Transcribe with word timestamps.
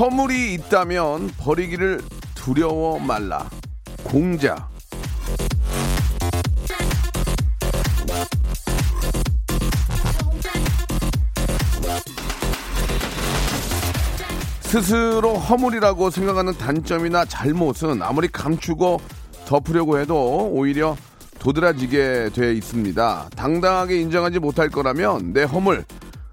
허물이 0.00 0.54
있다면 0.54 1.28
버리기를 1.36 2.00
두려워 2.34 2.98
말라 2.98 3.50
공자 4.02 4.66
스스로 14.62 15.34
허물이라고 15.34 16.08
생각하는 16.08 16.54
단점이나 16.54 17.26
잘못은 17.26 18.02
아무리 18.02 18.28
감추고 18.28 19.02
덮으려고 19.44 19.98
해도 19.98 20.48
오히려 20.50 20.96
도드라지게 21.40 22.30
돼 22.32 22.54
있습니다. 22.54 23.30
당당하게 23.36 24.00
인정하지 24.00 24.38
못할 24.38 24.70
거라면 24.70 25.34
내 25.34 25.42
허물 25.42 25.84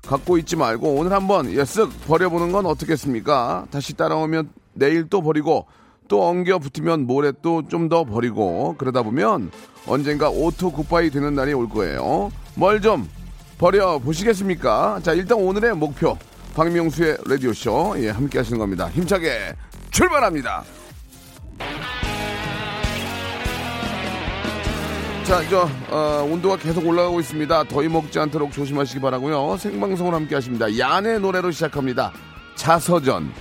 갖고 0.08 0.38
있지 0.38 0.56
말고 0.56 0.94
오늘 0.96 1.12
한번 1.12 1.52
예, 1.52 1.64
쓱 1.64 1.90
버려보는 2.08 2.52
건 2.52 2.66
어떻겠습니까? 2.66 3.66
다시 3.72 3.94
따라오면 3.94 4.50
내일 4.74 5.10
또 5.10 5.22
버리고 5.22 5.66
또 6.08 6.24
엉겨 6.26 6.60
붙으면 6.60 7.06
모레 7.06 7.34
또 7.42 7.62
좀 7.68 7.90
더 7.90 8.06
버리고 8.06 8.76
그러다 8.78 9.04
보면 9.04 9.52
언젠가 9.86 10.30
auto 10.30 10.72
goodbye 10.72 11.10
되는 11.10 11.36
날이 11.36 11.54
올 11.54 11.68
거예요. 11.70 12.32
뭘 12.56 12.80
좀 12.82 13.10
버려 13.58 14.00
보시겠습니까? 14.00 15.00
자 15.04 15.14
일단 15.14 15.38
오늘의 15.40 15.76
목표 15.76 16.18
박명수의 16.56 17.18
라디오 17.26 17.52
쇼 17.54 17.94
예, 17.98 18.10
함께 18.10 18.38
하시는 18.38 18.58
겁니다. 18.58 18.88
힘차게 18.90 19.54
출발합니다. 19.92 20.64
자, 25.28 25.42
저 25.50 25.68
어, 25.90 26.24
온도가 26.24 26.56
계속 26.56 26.88
올라가고 26.88 27.20
있습니다. 27.20 27.66
더위 27.66 27.90
먹지 27.90 28.18
않도록 28.18 28.54
조심하시기 28.54 29.02
바라고요. 29.02 29.58
생방송을 29.58 30.14
함께 30.14 30.36
하십니다. 30.36 30.78
야네 30.78 31.20
노래로 31.20 31.52
시작합니다. 31.52 32.14
자서전. 32.56 33.34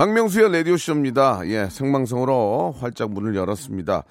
박명수의 0.00 0.50
라디오쇼입니다. 0.50 1.42
예, 1.48 1.68
생방송으로 1.68 2.74
활짝 2.80 3.10
문을 3.10 3.36
열었습니다. 3.36 4.04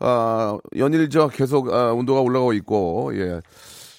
아, 0.00 0.58
연일 0.76 1.08
저 1.08 1.28
계속 1.28 1.72
아, 1.72 1.90
온도가 1.94 2.20
올라가고 2.20 2.52
있고, 2.52 3.12
예. 3.14 3.40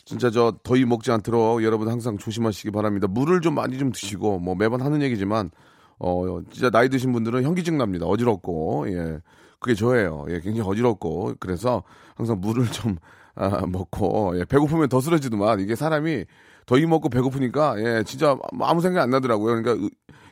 진짜 0.06 0.30
저 0.30 0.54
더위 0.62 0.86
먹지 0.86 1.10
않도록 1.12 1.64
여러분 1.64 1.88
항상 1.88 2.20
조심하시기 2.20 2.70
바랍니다. 2.70 3.08
물을 3.10 3.42
좀 3.42 3.56
많이 3.56 3.80
좀 3.80 3.92
드시고, 3.92 4.38
뭐 4.38 4.54
매번 4.54 4.82
하는 4.82 5.02
얘기지만, 5.02 5.50
어, 5.98 6.40
진짜 6.52 6.70
나이 6.70 6.88
드신 6.88 7.12
분들은 7.14 7.42
현기증 7.42 7.80
납니다. 7.80 8.06
어지럽고, 8.06 8.86
예. 8.90 9.20
그게 9.58 9.74
저예요. 9.74 10.28
예, 10.30 10.34
굉장히 10.40 10.62
어지럽고. 10.70 11.34
그래서 11.40 11.82
항상 12.14 12.42
물을 12.42 12.68
좀, 12.68 12.98
아, 13.34 13.66
먹고, 13.66 14.38
예, 14.38 14.46
배고프면 14.46 14.88
더 14.88 15.02
쓰러지더만. 15.02 15.62
이게 15.62 15.74
사람이 15.74 16.26
더위 16.68 16.86
먹고 16.86 17.10
배고프니까, 17.10 17.78
예, 17.80 18.04
진짜 18.06 18.38
아무 18.62 18.82
생각 18.82 19.02
안 19.02 19.10
나더라고요. 19.10 19.64
그러니까 19.64 19.84
으- 19.84 19.90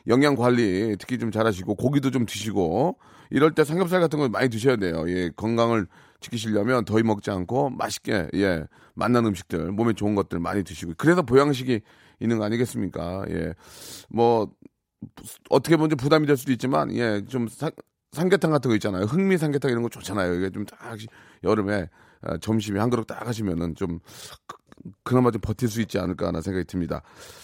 영양 0.07 0.35
관리 0.35 0.95
특히 0.99 1.17
좀 1.19 1.31
잘하시고, 1.31 1.75
고기도 1.75 2.11
좀 2.11 2.25
드시고, 2.25 2.97
이럴 3.29 3.53
때 3.53 3.63
삼겹살 3.63 4.01
같은 4.01 4.19
거 4.19 4.27
많이 4.29 4.49
드셔야 4.49 4.75
돼요. 4.77 5.05
예, 5.09 5.29
건강을 5.35 5.87
지키시려면 6.19 6.85
더위 6.85 7.03
먹지 7.03 7.31
않고 7.31 7.69
맛있게, 7.71 8.27
예, 8.35 8.65
맛난 8.95 9.25
음식들, 9.25 9.71
몸에 9.71 9.93
좋은 9.93 10.15
것들 10.15 10.39
많이 10.39 10.63
드시고. 10.63 10.93
그래서 10.97 11.21
보양식이 11.21 11.81
있는 12.19 12.37
거 12.37 12.45
아니겠습니까? 12.45 13.25
예, 13.29 13.53
뭐, 14.09 14.51
어떻게 15.49 15.75
보면 15.75 15.89
좀 15.91 15.97
부담이 15.97 16.27
될 16.27 16.37
수도 16.37 16.51
있지만, 16.51 16.95
예, 16.95 17.21
좀 17.27 17.47
사- 17.47 17.71
삼계탕 18.11 18.51
같은 18.51 18.69
거 18.69 18.75
있잖아요. 18.75 19.03
흥미 19.05 19.37
삼계탕 19.37 19.71
이런 19.71 19.83
거 19.83 19.89
좋잖아요. 19.89 20.33
이게 20.35 20.49
좀 20.49 20.65
딱 20.65 20.97
여름에 21.43 21.87
아, 22.23 22.37
점심에 22.37 22.79
한 22.79 22.89
그릇 22.89 23.07
딱 23.07 23.25
하시면은 23.27 23.73
좀 23.75 23.99
그- 24.83 24.91
그나마 25.03 25.31
좀 25.31 25.41
버틸 25.41 25.67
수 25.69 25.81
있지 25.81 25.99
않을까 25.99 26.27
하는 26.27 26.41
생각이 26.41 26.65
듭니다. 26.65 27.01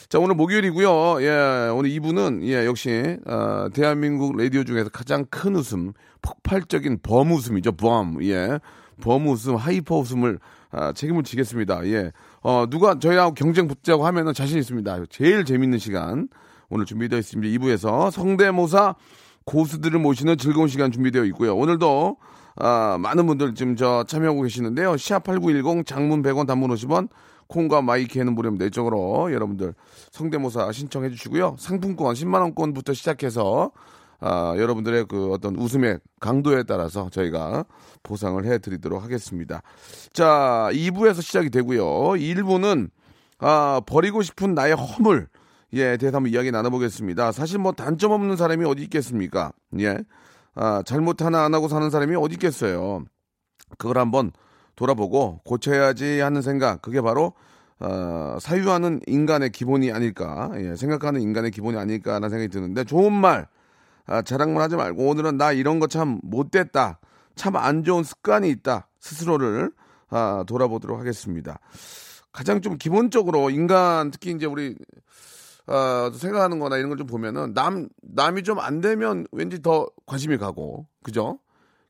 자, 0.09 0.20
오늘 0.20 0.36
목요일이고요. 0.36 1.22
예, 1.22 1.70
오늘 1.74 1.90
2부는 1.92 2.44
예, 2.44 2.66
역시 2.66 3.18
어, 3.25 3.68
대한민국 3.74 4.38
라디오 4.38 4.64
중에서 4.64 4.90
가장 4.90 5.25
큰 5.30 5.56
웃음, 5.56 5.94
폭발적인 6.22 7.00
범 7.03 7.31
웃음이죠. 7.31 7.74
범. 7.74 8.24
예. 8.24 8.59
범 9.02 9.28
웃음, 9.28 9.56
hyper 9.56 9.97
웃음을 9.97 10.40
아, 10.72 10.92
책임을 10.94 11.24
지겠습니다. 11.24 11.86
예. 11.88 12.12
어, 12.42 12.66
누가 12.70 12.97
저희하고 13.00 13.34
경쟁 13.34 13.68
붙자고 13.68 14.06
하면은 14.08 14.34
자신 14.34 14.58
있습니다. 14.58 15.06
제일 15.09 15.46
재밌는 15.46 15.78
시간 15.80 16.28
오늘 16.70 16.86
준비되어 16.86 17.20
있습니다. 17.20 17.58
2부에서 17.59 18.12
성대모사 18.12 18.96
고수들을 19.46 19.97
모시는 20.00 20.38
즐거운 20.38 20.68
시간 20.68 20.92
준비되어 20.92 21.24
있고요. 21.26 21.56
오늘도 21.56 22.18
아, 22.59 22.97
많은 23.00 23.28
분들 23.28 23.53
지금 23.56 23.76
저 23.76 24.03
참여하고 24.08 24.42
계시는데요. 24.42 24.97
시합 24.97 25.24
8910 25.24 25.86
장문 25.86 26.24
100원 26.24 26.47
단문 26.47 26.72
50원 26.72 27.08
콩과 27.47 27.81
마이키에는 27.81 28.34
무료입니다. 28.34 28.66
이쪽으로 28.66 29.31
여러분들 29.34 29.74
성대모사 30.12 30.72
신청해 30.72 31.09
주시고요. 31.09 31.56
상품권 31.59 32.13
10만 32.13 32.41
원권부터 32.41 32.94
시작해서 32.94 33.72
아, 34.19 34.56
여러분들의 34.58 35.06
그 35.06 35.31
어떤 35.31 35.56
웃음의 35.56 36.00
강도에 36.19 36.63
따라서 36.63 37.09
저희가 37.09 37.66
보상을 38.03 38.44
해 38.46 38.58
드리도록 38.58 39.03
하겠습니다. 39.03 39.62
자, 40.12 40.69
2부에서 40.72 41.22
시작이 41.22 41.50
되고요. 41.50 41.84
1부는 42.16 42.90
아, 43.40 43.81
버리고 43.85 44.24
싶은 44.24 44.56
나의 44.56 44.74
허물 44.75 45.28
예, 45.74 45.97
대해서 45.97 46.18
한번 46.18 46.31
이야기 46.31 46.50
나눠보겠습니다. 46.50 47.31
사실 47.31 47.59
뭐 47.59 47.74
단점 47.74 48.12
없는 48.12 48.38
사람이 48.38 48.66
어디 48.66 48.84
있겠습니까? 48.84 49.52
예. 49.79 49.97
아, 50.56 50.81
잘못 50.85 51.22
하나 51.22 51.44
안 51.44 51.53
하고 51.53 51.68
사는 51.68 51.88
사람이 51.90 52.16
어디 52.16 52.34
있겠어요. 52.34 53.03
그걸 53.78 54.00
한번 54.00 54.31
돌아보고 54.78 55.42
고쳐야지 55.44 56.22
하는 56.22 56.42
생각. 56.42 56.82
그게 56.82 57.02
바로, 57.02 57.34
어, 57.80 58.38
사유하는 58.40 59.02
인간의 59.08 59.50
기본이 59.50 59.92
아닐까. 59.92 60.50
예, 60.56 60.76
생각하는 60.78 61.20
인간의 61.22 61.52
기본이 61.52 61.78
아닐까라는 61.78 62.30
생각이 62.30 62.48
드는데 62.50 62.86
좋은 62.86 63.12
말, 63.12 63.48
아, 64.06 64.22
자랑만 64.22 64.64
하지 64.64 64.78
말고 64.78 65.06
오늘은 65.06 65.38
나 65.38 65.52
이런 65.52 65.80
거 65.80 65.88
참 65.88 66.20
못됐다. 66.24 67.00
참 67.36 67.56
안 67.58 67.84
좋은 67.84 68.03
습관이 68.03 68.50
있다. 68.50 68.88
스스로를 69.02 69.72
아, 70.09 70.44
돌아보도록 70.47 70.97
하겠습니다. 71.00 71.59
가장 72.32 72.62
좀 72.62 72.78
기본적으로 72.78 73.50
인간 73.50 74.12
특히 74.12 74.32
이제 74.32 74.46
우리 74.46 74.76
어, 75.68 76.09
생각하는 76.14 76.59
거나 76.59 76.78
이런 76.78 76.90
걸 76.90 76.97
좀 76.97 77.08
보면은 77.08 77.53
남 77.53 77.90
남이 78.02 78.44
좀 78.44 78.59
안 78.59 78.80
되면 78.80 79.26
왠지 79.32 79.62
더 79.62 79.88
관심이 80.06 80.38
가고 80.38 80.88
그죠? 81.03 81.40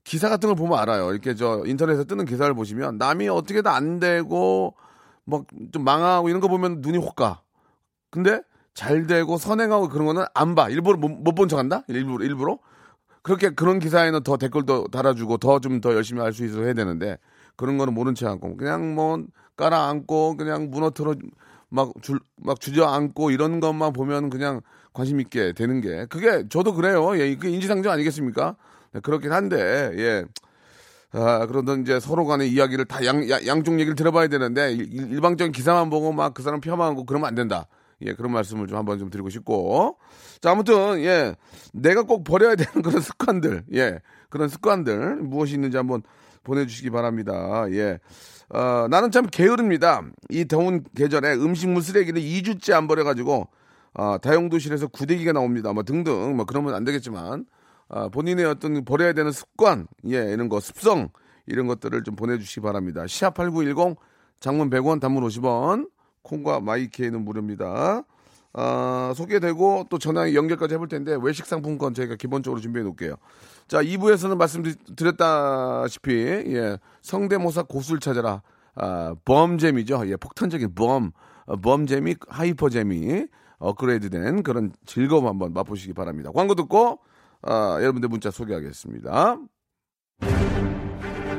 기사 0.08 0.30
같은 0.30 0.48
걸 0.48 0.56
보면 0.56 0.80
알아요. 0.80 1.12
이렇게 1.12 1.36
저 1.36 1.64
인터넷에 1.66 2.06
뜨는 2.06 2.24
기사를 2.24 2.52
보시면 2.54 2.98
남이 2.98 3.28
어떻게든 3.28 3.70
안 3.70 4.00
되고 4.00 4.74
뭐좀 5.26 5.84
망하고 5.84 6.30
이런 6.30 6.40
거 6.40 6.48
보면 6.48 6.80
눈이 6.80 6.98
혹 6.98 7.16
가. 7.16 7.42
근데 8.10 8.42
잘 8.74 9.06
되고 9.06 9.38
선행하고 9.38 9.90
그런 9.90 10.08
거는 10.08 10.24
안 10.34 10.56
봐. 10.56 10.70
일부러 10.70 10.98
못 10.98 11.36
본 11.36 11.50
척한다. 11.50 11.84
일부러 11.90 12.24
일부러 12.26 12.58
그렇게 13.22 13.50
그런 13.50 13.80
기사에는 13.80 14.24
더 14.24 14.38
댓글도 14.38 14.88
달아주고 14.88 15.40
더 15.40 15.60
좀더 15.60 15.94
열심히 15.94 16.22
할 16.22 16.32
수 16.32 16.46
있어 16.46 16.62
해야 16.62 16.74
되는데 16.74 17.18
그런 17.58 17.78
거는 17.78 17.94
모른 17.94 18.16
체 18.16 18.26
않고 18.28 18.56
그냥 18.56 18.96
뭐 18.96 19.22
깔아앉고 19.58 20.38
그냥 20.38 20.72
무너뜨려 20.72 21.16
막, 21.68 21.92
줄, 22.02 22.22
막 22.38 22.62
주저앉고 22.62 23.32
이런 23.32 23.60
것만 23.60 23.92
보면 23.92 24.30
그냥 24.30 24.62
관심 24.94 25.20
있게 25.20 25.52
되는 25.52 25.82
게 25.82 26.06
그게 26.06 26.48
저도 26.48 26.74
그래요. 26.76 27.18
예, 27.20 27.36
그게 27.36 27.50
인지상정 27.50 27.92
아니겠습니까? 27.92 28.56
네, 28.98 29.02
그렇긴 29.02 29.32
한데 29.32 29.92
예. 29.98 30.26
아, 31.14 31.46
그러던 31.46 31.82
이제 31.84 32.00
서로 32.00 32.26
간의 32.26 32.52
이야기를 32.52 32.86
다 32.86 33.06
양, 33.06 33.30
양, 33.30 33.46
양쪽 33.48 33.74
얘기를 33.76 33.96
들어봐야 33.96 34.28
되는데 34.28 34.74
일, 34.74 35.12
일방적인 35.14 35.52
기사만 35.52 35.90
보고 35.90 36.12
막 36.12 36.34
그 36.34 36.44
사람 36.44 36.60
폄하하고 36.60 37.06
그러면 37.06 37.28
안 37.28 37.36
된다. 37.36 37.68
예, 38.02 38.14
그런 38.14 38.32
말씀을 38.32 38.68
좀 38.68 38.78
한번 38.78 39.00
좀 39.00 39.10
드리고 39.10 39.30
싶고. 39.30 39.98
자, 40.40 40.52
아무튼, 40.52 41.00
예, 41.00 41.36
내가 41.74 42.04
꼭 42.04 42.24
버려야 42.24 42.56
되는 42.56 42.72
그런 42.84 43.02
습관들, 43.02 43.64
예, 43.74 44.00
그런 44.30 44.50
습관들, 44.50 45.16
무엇이 45.16 45.56
있는지 45.56 45.78
한번 45.78 46.04
보내 46.44 46.68
주시기 46.68 46.92
바랍니다. 46.92 47.66
예. 47.72 47.98
어, 48.50 48.88
나는 48.90 49.10
참 49.10 49.26
게으릅니다. 49.26 50.04
이 50.30 50.46
더운 50.46 50.84
계절에 50.96 51.34
음식물 51.34 51.82
쓰레기를 51.82 52.22
2주째 52.22 52.74
안 52.74 52.88
버려 52.88 53.04
가지고, 53.04 53.48
아, 53.96 54.20
다용도실에서 54.22 54.88
구데기가 54.88 55.32
나옵니다. 55.32 55.74
뭐 55.74 55.82
등등, 55.82 56.36
뭐 56.36 56.46
그러면 56.46 56.76
안 56.76 56.84
되겠지만, 56.84 57.46
아, 57.90 58.10
본인의 58.10 58.46
어떤 58.46 58.84
버려야 58.84 59.14
되는 59.14 59.32
습관, 59.32 59.88
예, 60.08 60.32
이런 60.32 60.50
거, 60.50 60.60
습성, 60.60 61.10
이런 61.46 61.68
것들을 61.68 62.04
좀 62.04 62.16
보내주시기 62.16 62.62
바랍니다. 62.62 63.04
시합8910, 63.04 63.96
장문 64.40 64.70
100원, 64.70 65.00
단문 65.00 65.24
50원, 65.24 65.90
콩과 66.22 66.60
마이케이는 66.60 67.24
무료입니다. 67.24 68.04
아, 68.54 69.14
소개되고 69.16 69.86
또 69.90 70.00
전화 70.00 70.34
연결까지 70.34 70.74
해볼 70.74 70.88
텐데 70.88 71.16
외식 71.22 71.46
상품권 71.46 71.94
저희가 71.94 72.16
기본적으로 72.16 72.60
준비해 72.60 72.84
놓을게요. 72.84 73.16
자, 73.68 73.82
2부에서는 73.82 74.36
말씀드렸다시피 74.36 76.12
예, 76.14 76.78
성대모사 77.02 77.64
고수를 77.64 78.00
찾아라. 78.00 78.42
아, 78.76 79.16
범잼이죠. 79.26 80.08
예, 80.08 80.16
폭탄적인 80.16 80.76
범, 80.76 81.12
어, 81.46 81.56
범잼이 81.58 82.16
hyper잼이 82.28 83.28
업그레이드된 83.60 84.44
그런 84.44 84.72
즐거움 84.86 85.28
한번 85.28 85.54
맛보시기 85.54 85.94
바랍니다. 85.94 86.32
광고 86.34 86.56
듣고 86.56 87.00
아, 87.48 87.78
여러분들 87.82 88.10
문자 88.10 88.30
소개하겠습니다. 88.30 89.38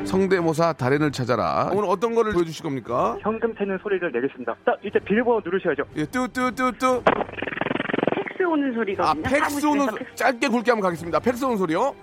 성대모사 0.05 0.73
달인을 0.73 1.13
찾아라. 1.13 1.71
오늘 1.75 1.85
어떤 1.91 2.15
거를 2.15 2.33
보여주실 2.33 2.63
겁니까? 2.63 3.19
현금 3.21 3.55
채는 3.57 3.79
소리를 3.83 4.11
내겠습니다. 4.11 4.57
딱 4.65 4.79
이제 4.83 4.99
비밀번호 5.01 5.43
누르셔야죠. 5.45 5.83
예, 5.97 6.07
뚜뚜뚜뚜. 6.07 7.03
팩스 7.05 8.43
오는 8.51 8.73
소리가 8.73 9.11
아, 9.11 9.15
팩스 9.23 9.67
오는 9.67 9.87
소- 9.87 9.99
짧게 10.15 10.49
굵게 10.49 10.71
한번 10.71 10.85
가겠습니다. 10.89 11.19
팩스 11.21 11.45
오는 11.45 11.59
소리요? 11.59 11.95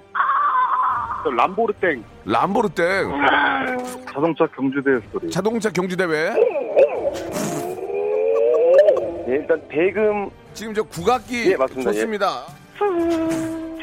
람보르땡 1.37 2.03
람보르땡. 2.25 3.11
자동차 4.13 4.45
경주대 4.55 4.99
소리. 5.11 5.31
자동차 5.31 5.71
경주대회. 5.71 6.29
네, 9.25 9.35
일단 9.37 9.59
대금 9.67 10.29
지금 10.53 10.71
저 10.75 10.83
국악기 10.83 11.51
예, 11.53 11.55
맞습니다. 11.57 11.91
좋습니다. 11.91 12.45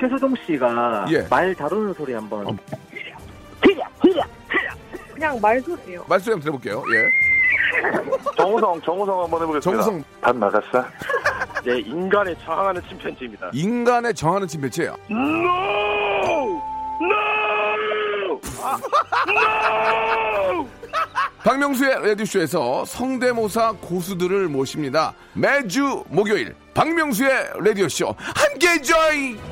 최수종 0.03 0.35
씨가 0.45 1.07
예. 1.11 1.23
말 1.31 1.55
다루는 1.55 1.95
소리 1.95 2.13
한번. 2.13 2.49
어. 2.49 2.57
그냥 5.15 5.41
말소리예요. 5.41 6.05
말소리 6.09 6.33
한번 6.33 6.41
들어볼게요. 6.41 6.83
예. 6.93 8.37
정우성 8.37 8.83
정우성 8.83 9.23
한번 9.23 9.43
해보겠습니다. 9.43 9.83
정우성 9.83 10.05
밥 10.21 10.37
나갔어? 10.37 10.85
네, 11.65 11.79
인간에 11.79 12.35
저항하는 12.45 12.83
침팬지입니다. 12.89 13.51
인간에 13.53 14.13
정하는 14.13 14.49
침배체예요. 14.49 14.97
박명수의 21.45 22.09
라디오쇼에서 22.09 22.85
성대모사 22.85 23.75
고수들을 23.81 24.49
모십니다. 24.49 25.15
매주 25.35 26.03
목요일 26.09 26.57
박명수의 26.75 27.51
라디오쇼 27.65 28.15
함께 28.19 28.83
join! 28.83 29.52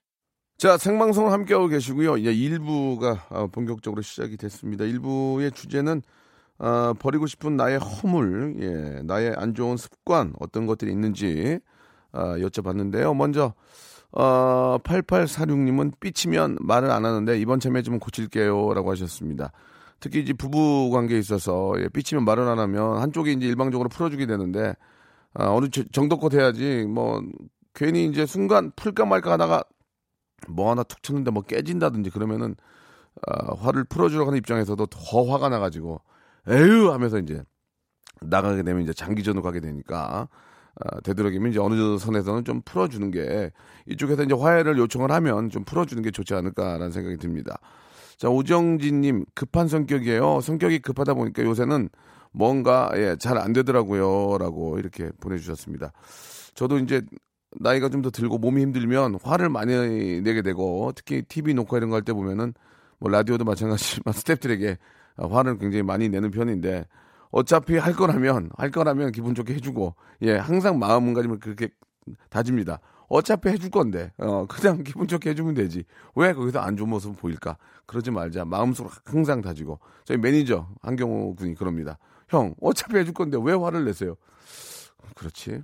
자, 0.61 0.77
생방송을 0.77 1.31
함께하고 1.31 1.69
계시고요. 1.69 2.17
이제 2.17 2.31
1부가 2.31 3.17
어, 3.31 3.47
본격적으로 3.47 4.03
시작이 4.03 4.37
됐습니다. 4.37 4.85
1부의 4.85 5.55
주제는 5.55 6.03
어, 6.59 6.93
버리고 6.99 7.25
싶은 7.25 7.57
나의 7.57 7.79
허물, 7.79 8.57
예, 8.59 9.01
나의 9.01 9.33
안 9.37 9.55
좋은 9.55 9.75
습관, 9.75 10.33
어떤 10.39 10.67
것들이 10.67 10.91
있는지 10.91 11.57
어, 12.11 12.35
여쭤봤는데요. 12.35 13.15
먼저 13.15 13.55
어, 14.11 14.77
8846님은 14.83 15.99
삐치면 15.99 16.57
말을 16.61 16.91
안 16.91 17.05
하는데 17.05 17.39
이번 17.39 17.59
참에 17.59 17.81
좀 17.81 17.97
고칠게요 17.97 18.75
라고 18.75 18.91
하셨습니다. 18.91 19.51
특히 19.99 20.19
이제 20.19 20.31
부부 20.31 20.91
관계에 20.93 21.17
있어서 21.17 21.73
예, 21.79 21.87
삐치면 21.89 22.23
말을 22.23 22.47
안 22.47 22.59
하면 22.59 22.99
한쪽이 23.01 23.33
이제 23.33 23.47
일방적으로 23.47 23.89
풀어주게 23.89 24.27
되는데 24.27 24.75
아, 25.33 25.47
어느 25.47 25.69
저- 25.71 25.85
정도껏 25.91 26.31
해야지 26.35 26.85
뭐 26.87 27.23
괜히 27.73 28.05
이제 28.05 28.27
순간 28.27 28.71
풀까 28.75 29.05
말까 29.05 29.31
하다가 29.31 29.63
뭐 30.47 30.71
하나 30.71 30.83
툭 30.83 31.01
쳤는데 31.03 31.31
뭐 31.31 31.43
깨진다든지 31.43 32.09
그러면은 32.09 32.55
아, 33.27 33.53
화를 33.55 33.83
풀어주러 33.85 34.25
가는 34.25 34.37
입장에서도 34.37 34.85
더 34.87 35.23
화가 35.23 35.49
나가지고 35.49 36.01
에휴 36.47 36.91
하면서 36.91 37.19
이제 37.19 37.43
나가게 38.21 38.63
되면 38.63 38.83
이제 38.83 38.93
장기전으로 38.93 39.41
가게 39.43 39.59
되니까 39.59 40.27
아, 40.79 40.99
되도록이면 41.01 41.51
이제 41.51 41.59
어느 41.59 41.75
정도 41.75 41.97
선에서는 41.97 42.45
좀 42.45 42.61
풀어주는 42.63 43.11
게 43.11 43.51
이쪽에서 43.87 44.23
이제 44.23 44.33
화해를 44.33 44.77
요청을 44.77 45.11
하면 45.11 45.49
좀 45.49 45.63
풀어주는 45.63 46.01
게 46.03 46.11
좋지 46.11 46.33
않을까라는 46.33 46.91
생각이 46.91 47.17
듭니다. 47.17 47.59
자 48.17 48.29
오정진님 48.29 49.25
급한 49.35 49.67
성격이에요. 49.67 50.41
성격이 50.41 50.79
급하다 50.79 51.15
보니까 51.15 51.43
요새는 51.43 51.89
뭔가 52.31 52.89
예, 52.95 53.15
잘 53.19 53.37
안 53.37 53.51
되더라고요라고 53.53 54.79
이렇게 54.79 55.11
보내주셨습니다. 55.19 55.91
저도 56.53 56.77
이제 56.77 57.01
나이가 57.59 57.89
좀 57.89 58.01
더 58.01 58.09
들고 58.09 58.37
몸이 58.37 58.61
힘들면 58.61 59.19
화를 59.23 59.49
많이 59.49 60.21
내게 60.21 60.41
되고 60.41 60.91
특히 60.95 61.21
TV 61.23 61.53
녹화 61.53 61.77
이런 61.77 61.89
거 61.89 61.95
할 61.97 62.03
때 62.03 62.13
보면은 62.13 62.53
뭐 62.99 63.11
라디오도 63.11 63.43
마찬가지지만 63.45 64.13
스태프들에게 64.13 64.77
화를 65.17 65.57
굉장히 65.57 65.83
많이 65.83 66.07
내는 66.09 66.31
편인데 66.31 66.85
어차피 67.31 67.77
할 67.77 67.93
거라면 67.93 68.49
할 68.57 68.71
거라면 68.71 69.11
기분 69.11 69.35
좋게 69.35 69.53
해주고 69.55 69.95
예 70.23 70.35
항상 70.37 70.79
마음가짐을 70.79 71.39
그렇게 71.39 71.69
다집니다. 72.29 72.79
어차피 73.09 73.49
해줄 73.49 73.69
건데 73.69 74.11
어 74.17 74.45
그냥 74.49 74.83
기분 74.83 75.07
좋게 75.07 75.31
해주면 75.31 75.53
되지 75.53 75.83
왜 76.15 76.33
거기서 76.33 76.59
안 76.59 76.77
좋은 76.77 76.89
모습 76.89 77.17
보일까 77.19 77.57
그러지 77.85 78.11
말자 78.11 78.45
마음속으로 78.45 78.93
항상 79.05 79.41
다지고 79.41 79.79
저희 80.05 80.17
매니저 80.17 80.67
한경호 80.81 81.35
군이 81.35 81.55
그럽니다. 81.55 81.97
형 82.29 82.55
어차피 82.61 82.97
해줄 82.97 83.13
건데 83.13 83.37
왜 83.41 83.53
화를 83.53 83.83
내세요? 83.85 84.15
그렇지. 85.15 85.61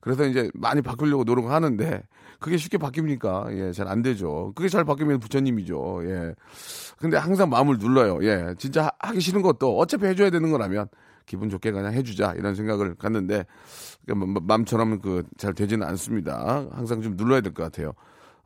그래서 0.00 0.24
이제 0.24 0.50
많이 0.54 0.80
바꾸려고 0.82 1.24
노력을 1.24 1.50
하는데 1.50 2.02
그게 2.38 2.56
쉽게 2.56 2.78
바뀝니까? 2.78 3.52
예, 3.56 3.72
잘 3.72 3.86
안 3.88 4.00
되죠. 4.02 4.52
그게 4.54 4.68
잘 4.68 4.84
바뀌면 4.84 5.20
부처님이죠. 5.20 6.00
예. 6.04 6.34
근데 6.98 7.16
항상 7.18 7.50
마음을 7.50 7.76
눌러요. 7.78 8.18
예. 8.22 8.54
진짜 8.58 8.84
하- 8.86 9.08
하기 9.08 9.20
싫은 9.20 9.42
것도 9.42 9.78
어차피 9.78 10.06
해줘야 10.06 10.30
되는 10.30 10.50
거라면 10.50 10.88
기분 11.26 11.48
좋게 11.50 11.70
그냥 11.70 11.92
해주자 11.92 12.32
이런 12.36 12.54
생각을 12.54 12.94
갖는데 12.94 13.44
그 14.06 14.14
마- 14.14 14.26
마- 14.26 14.40
마음처럼 14.42 15.00
그 15.00 15.22
잘 15.36 15.52
되지는 15.54 15.86
않습니다. 15.86 16.66
항상 16.72 17.02
좀 17.02 17.16
눌러야 17.16 17.40
될 17.42 17.52
것 17.52 17.62
같아요. 17.64 17.92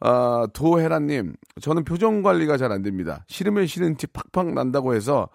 아, 0.01 0.47
도혜라님, 0.53 1.35
저는 1.61 1.85
표정 1.85 2.23
관리가 2.23 2.57
잘 2.57 2.73
안 2.73 2.83
됩니다. 2.83 3.25
싫으면 3.29 3.67
싫은 3.67 3.97
티 3.97 4.07
팍팍 4.09 4.53
난다고 4.55 4.95
해서 4.95 5.29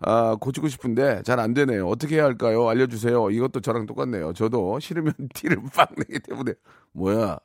아, 0.00 0.36
고치고 0.40 0.68
싶은데 0.68 1.22
잘 1.24 1.40
안 1.40 1.54
되네요. 1.54 1.88
어떻게 1.88 2.16
해야 2.16 2.24
할까요? 2.24 2.68
알려주세요. 2.68 3.30
이것도 3.30 3.60
저랑 3.60 3.86
똑같네요. 3.86 4.32
저도 4.34 4.78
싫으면 4.80 5.12
티를 5.34 5.58
빡 5.74 5.90
내기 5.96 6.20
때문에 6.20 6.52
뭐야? 6.92 7.38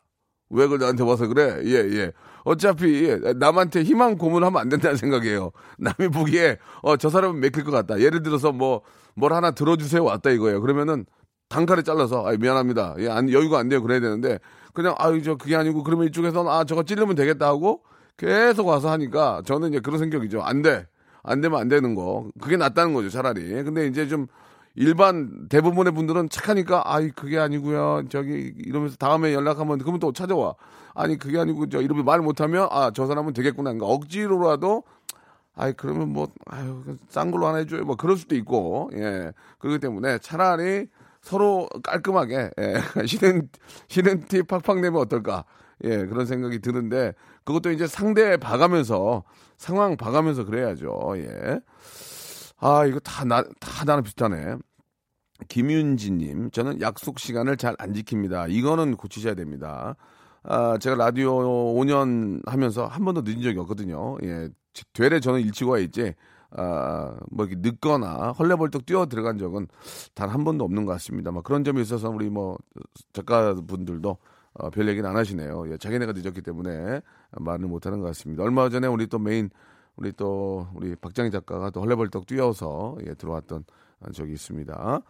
왜 0.51 0.63
그걸 0.65 0.79
나한테 0.79 1.03
와서 1.03 1.27
그래? 1.27 1.62
예, 1.65 1.75
예. 1.98 2.12
어차피 2.44 3.08
남한테 3.36 3.84
희망 3.84 4.18
고문하면 4.18 4.60
안 4.62 4.70
된다는 4.70 4.98
생각이에요. 4.98 5.51
남이 5.77 6.10
보기에 6.10 6.58
어, 6.82 6.98
저 6.98 7.10
사람은 7.10 7.39
맥힐 7.39 7.63
것 7.63 7.72
같다. 7.72 8.00
예를 8.00 8.24
들어서 8.24 8.51
뭐 8.51 8.82
뭘 9.15 9.34
하나 9.34 9.51
들어주세요 9.51 10.03
왔다 10.03 10.29
이거예요. 10.32 10.62
그러면은 10.62 11.06
단칼에 11.50 11.82
잘라서 11.82 12.25
아 12.27 12.32
미안합니다. 12.38 12.96
예, 13.00 13.10
안, 13.10 13.29
여유가 13.32 13.60
안 13.60 13.68
돼요. 13.70 13.82
그래야 13.82 14.00
되는데 14.00 14.39
그냥 14.74 14.96
아유 14.98 15.22
저 15.24 15.36
그게 15.36 15.56
아니고 15.56 15.84
그러면 15.84 16.08
이쪽에서는 16.08 16.50
아 16.50 16.63
저거 16.63 16.84
찌르면 16.84 17.15
되겠다 17.15 17.48
하고 17.48 17.84
계속 18.18 18.68
와서 18.68 18.89
하니까 18.91 19.41
저는 19.46 19.70
이제 19.70 19.79
그런 19.79 20.00
생각이죠. 20.00 20.41
안 20.41 20.62
돼. 20.62 20.88
안 21.23 21.41
되면 21.41 21.59
안 21.59 21.67
되는 21.67 21.95
거. 21.95 22.27
그게 22.41 22.57
낫다는 22.57 22.93
거죠, 22.93 23.09
차라리. 23.09 23.41
근데 23.63 23.88
이제 23.88 24.07
좀 24.07 24.27
일반 24.75 25.47
대부분의 25.49 25.93
분들은 25.93 26.29
착하니까 26.29 26.83
아이 26.85 27.09
그게 27.11 27.38
아니고요. 27.39 28.03
저기 28.09 28.53
이러면서 28.57 28.95
다음에 28.97 29.33
연락하면 29.33 29.77
그러면 29.79 29.99
또 29.99 30.11
찾아와. 30.13 30.55
아니 30.95 31.17
그게 31.17 31.39
아니고 31.39 31.69
저 31.69 31.81
이러면 31.81 32.05
말 32.05 32.19
못하면 32.21 32.67
아 32.71 32.91
저 32.93 33.05
사람은 33.07 33.33
되겠구나. 33.33 33.71
그러니까 33.73 33.88
억지로라도 33.88 34.83
아이 35.55 35.73
그러면 35.73 36.09
뭐 36.13 36.29
아유 36.45 36.83
싼 37.09 37.31
걸로 37.31 37.47
하나 37.47 37.57
해줘요. 37.57 37.83
뭐 37.83 37.95
그럴 37.95 38.15
수도 38.17 38.35
있고 38.35 38.89
예 38.93 39.33
그렇기 39.59 39.79
때문에 39.79 40.19
차라리 40.19 40.88
서로 41.21 41.67
깔끔하게 41.83 42.51
예, 42.59 42.75
싫은 43.05 43.49
싫은 43.89 44.25
티 44.27 44.43
팍팍 44.43 44.79
내면 44.79 45.01
어떨까? 45.01 45.43
예, 45.83 46.05
그런 46.05 46.25
생각이 46.25 46.59
드는데 46.59 47.13
그것도 47.46 47.72
이제 47.72 47.88
상대 47.88 48.38
봐가면서 48.38 49.24
상황 49.58 49.98
봐가면서 49.98 50.46
그래야죠. 50.46 51.13
예. 51.17 51.60
아, 52.58 52.86
이거 52.86 53.00
다 53.00 53.24
나, 53.25 53.43
다 53.60 53.86
나랑 53.86 54.03
비슷하네. 54.03 54.58
김윤지님, 55.48 56.51
저는 56.51 56.81
약속 56.81 57.19
시간을 57.19 57.58
잘 57.58 57.75
안 57.79 57.93
지킵니다. 57.93 58.51
이거는 58.51 58.98
고치셔야 58.98 59.36
됩니다. 59.36 59.96
아, 60.43 60.77
제가 60.77 60.96
라디오 60.98 61.38
5년 61.75 62.41
하면서 62.48 62.86
한 62.88 63.05
번도 63.05 63.22
늦은 63.24 63.41
적이 63.41 63.60
없거든요. 63.60 64.17
예. 64.24 64.50
되레 64.93 65.19
저는 65.19 65.41
일치고 65.41 65.72
와 65.72 65.79
있지, 65.79 66.13
아, 66.51 67.15
뭐 67.31 67.46
이렇게 67.46 67.62
늦거나 67.62 68.31
헐레벌떡 68.34 68.86
뛰어 68.86 69.05
들어간 69.08 69.38
적은 69.38 69.67
단 70.13 70.29
한 70.29 70.43
번도 70.43 70.63
없는 70.65 70.86
것 70.86 70.91
같습니다. 70.93 71.31
뭐 71.31 71.41
그런 71.41 71.63
점이 71.63 71.81
있어서 71.81 72.10
우리 72.10 72.29
뭐 72.29 72.58
작가분들도 73.13 74.17
어, 74.60 74.70
별 74.70 74.88
얘기는 74.88 75.08
안 75.10 75.16
하시네요. 75.16 75.72
예, 75.72 75.78
자기네가 75.78 76.13
늦었기 76.13 76.42
때문에 76.42 77.01
말을 77.39 77.68
못 77.68 77.86
하는 77.86 78.00
것 78.00 78.08
같습니다. 78.08 78.44
얼마 78.44 78.70
전에 78.70 78.88
우리 78.88 79.08
또 79.08 79.20
메인, 79.20 79.50
우리 79.96 80.12
또 80.13 80.68
우리 80.75 80.96
박장희 80.96 81.32
작가가 81.32 81.70
또 81.70 81.82
헐레벌떡 81.82 82.25
뛰어서 82.25 82.98
예, 83.06 83.13
들어왔던 83.13 83.63
적이 84.13 84.34
있습니다. 84.34 85.01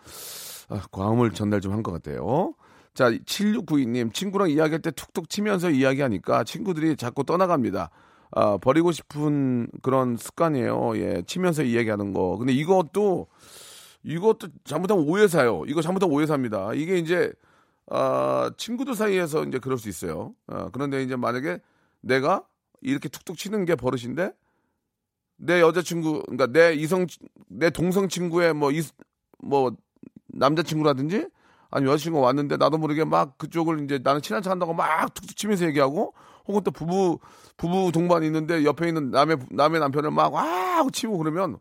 아, 0.70 0.82
과음을 0.92 1.32
전달 1.32 1.62
좀 1.62 1.74
한 1.74 1.84
것 1.84 1.92
같아요. 1.92 2.54
자, 2.94 3.10
7692님, 3.12 4.14
친구랑 4.14 4.50
이야기할 4.50 4.82
때 4.82 4.92
툭툭 4.92 5.30
치면서 5.30 5.70
이야기하니까 5.70 6.44
친구들이 6.44 6.96
자꾸 6.96 7.24
떠나갑니다. 7.24 7.90
아, 8.32 8.58
버리고 8.58 8.92
싶은 8.92 9.68
그런 9.82 10.18
습관이에요. 10.18 10.98
예, 10.98 11.24
치면서 11.26 11.64
이야기하는 11.64 12.14
거. 12.14 12.38
근데 12.38 12.52
이것도, 12.54 13.28
이것도 14.04 14.48
잘못하면 14.66 15.06
오해사요. 15.08 15.64
이거 15.68 15.82
잘못하면 15.82 16.16
오해사입니다. 16.16 16.74
이게 16.74 16.98
이제, 16.98 17.32
아, 17.90 18.52
친구들 18.58 18.96
사이에서 18.96 19.44
이제 19.46 19.60
그럴 19.60 19.78
수 19.78 19.90
있어요. 19.90 20.34
아, 20.48 20.70
그런데 20.72 21.04
이제 21.04 21.16
만약에 21.16 21.60
내가 22.02 22.44
이렇게 22.82 23.10
툭툭 23.10 23.38
치는 23.38 23.66
게 23.66 23.76
버릇인데, 23.76 24.32
내 25.38 25.62
여자친구, 25.62 26.24
그러니까 26.24 26.48
내 26.48 26.74
이성, 26.74 27.08
내 27.48 27.70
동성 27.70 28.08
친구의 28.10 28.54
뭐, 28.54 28.72
이, 28.72 28.82
뭐, 29.40 29.76
남자친구라든지, 30.28 31.28
아니 31.72 31.86
여자친구가 31.86 32.26
왔는데 32.26 32.58
나도 32.58 32.78
모르게 32.78 33.04
막 33.04 33.38
그쪽을 33.38 33.84
이제 33.84 34.00
나는 34.04 34.22
친한 34.22 34.42
척 34.42 34.50
한다고 34.52 34.74
막 34.74 35.14
툭툭 35.14 35.36
치면서 35.38 35.66
얘기하고 35.68 36.14
혹은 36.48 36.64
또 36.64 36.72
부부 36.72 37.20
부부 37.58 37.92
동반이 37.92 38.26
있는데 38.26 38.64
옆에 38.66 38.88
있는 38.88 39.12
남의 39.12 39.38
남의 39.52 39.80
남편을 39.80 40.10
막 40.10 40.34
와 40.34 40.44
하고 40.78 40.90
치고 40.90 41.18
그러면 41.20 41.60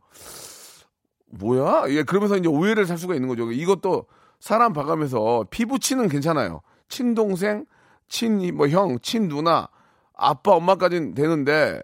뭐야? 1.26 1.85
예, 1.88 2.02
그러면서 2.04 2.38
이제 2.38 2.49
오해를 2.49 2.87
살 2.87 2.97
수가 2.97 3.14
있는 3.14 3.28
거죠. 3.28 3.52
이것도 3.52 4.06
사람 4.40 4.73
봐가면서 4.73 5.47
피부 5.50 5.78
치는 5.78 6.09
괜찮아요. 6.09 6.61
친동생, 6.88 7.66
친 8.09 8.38
뭐 8.57 8.68
형, 8.68 8.99
친 9.00 9.28
누나, 9.28 9.68
아빠, 10.14 10.52
엄마까지는 10.52 11.14
되는데 11.14 11.80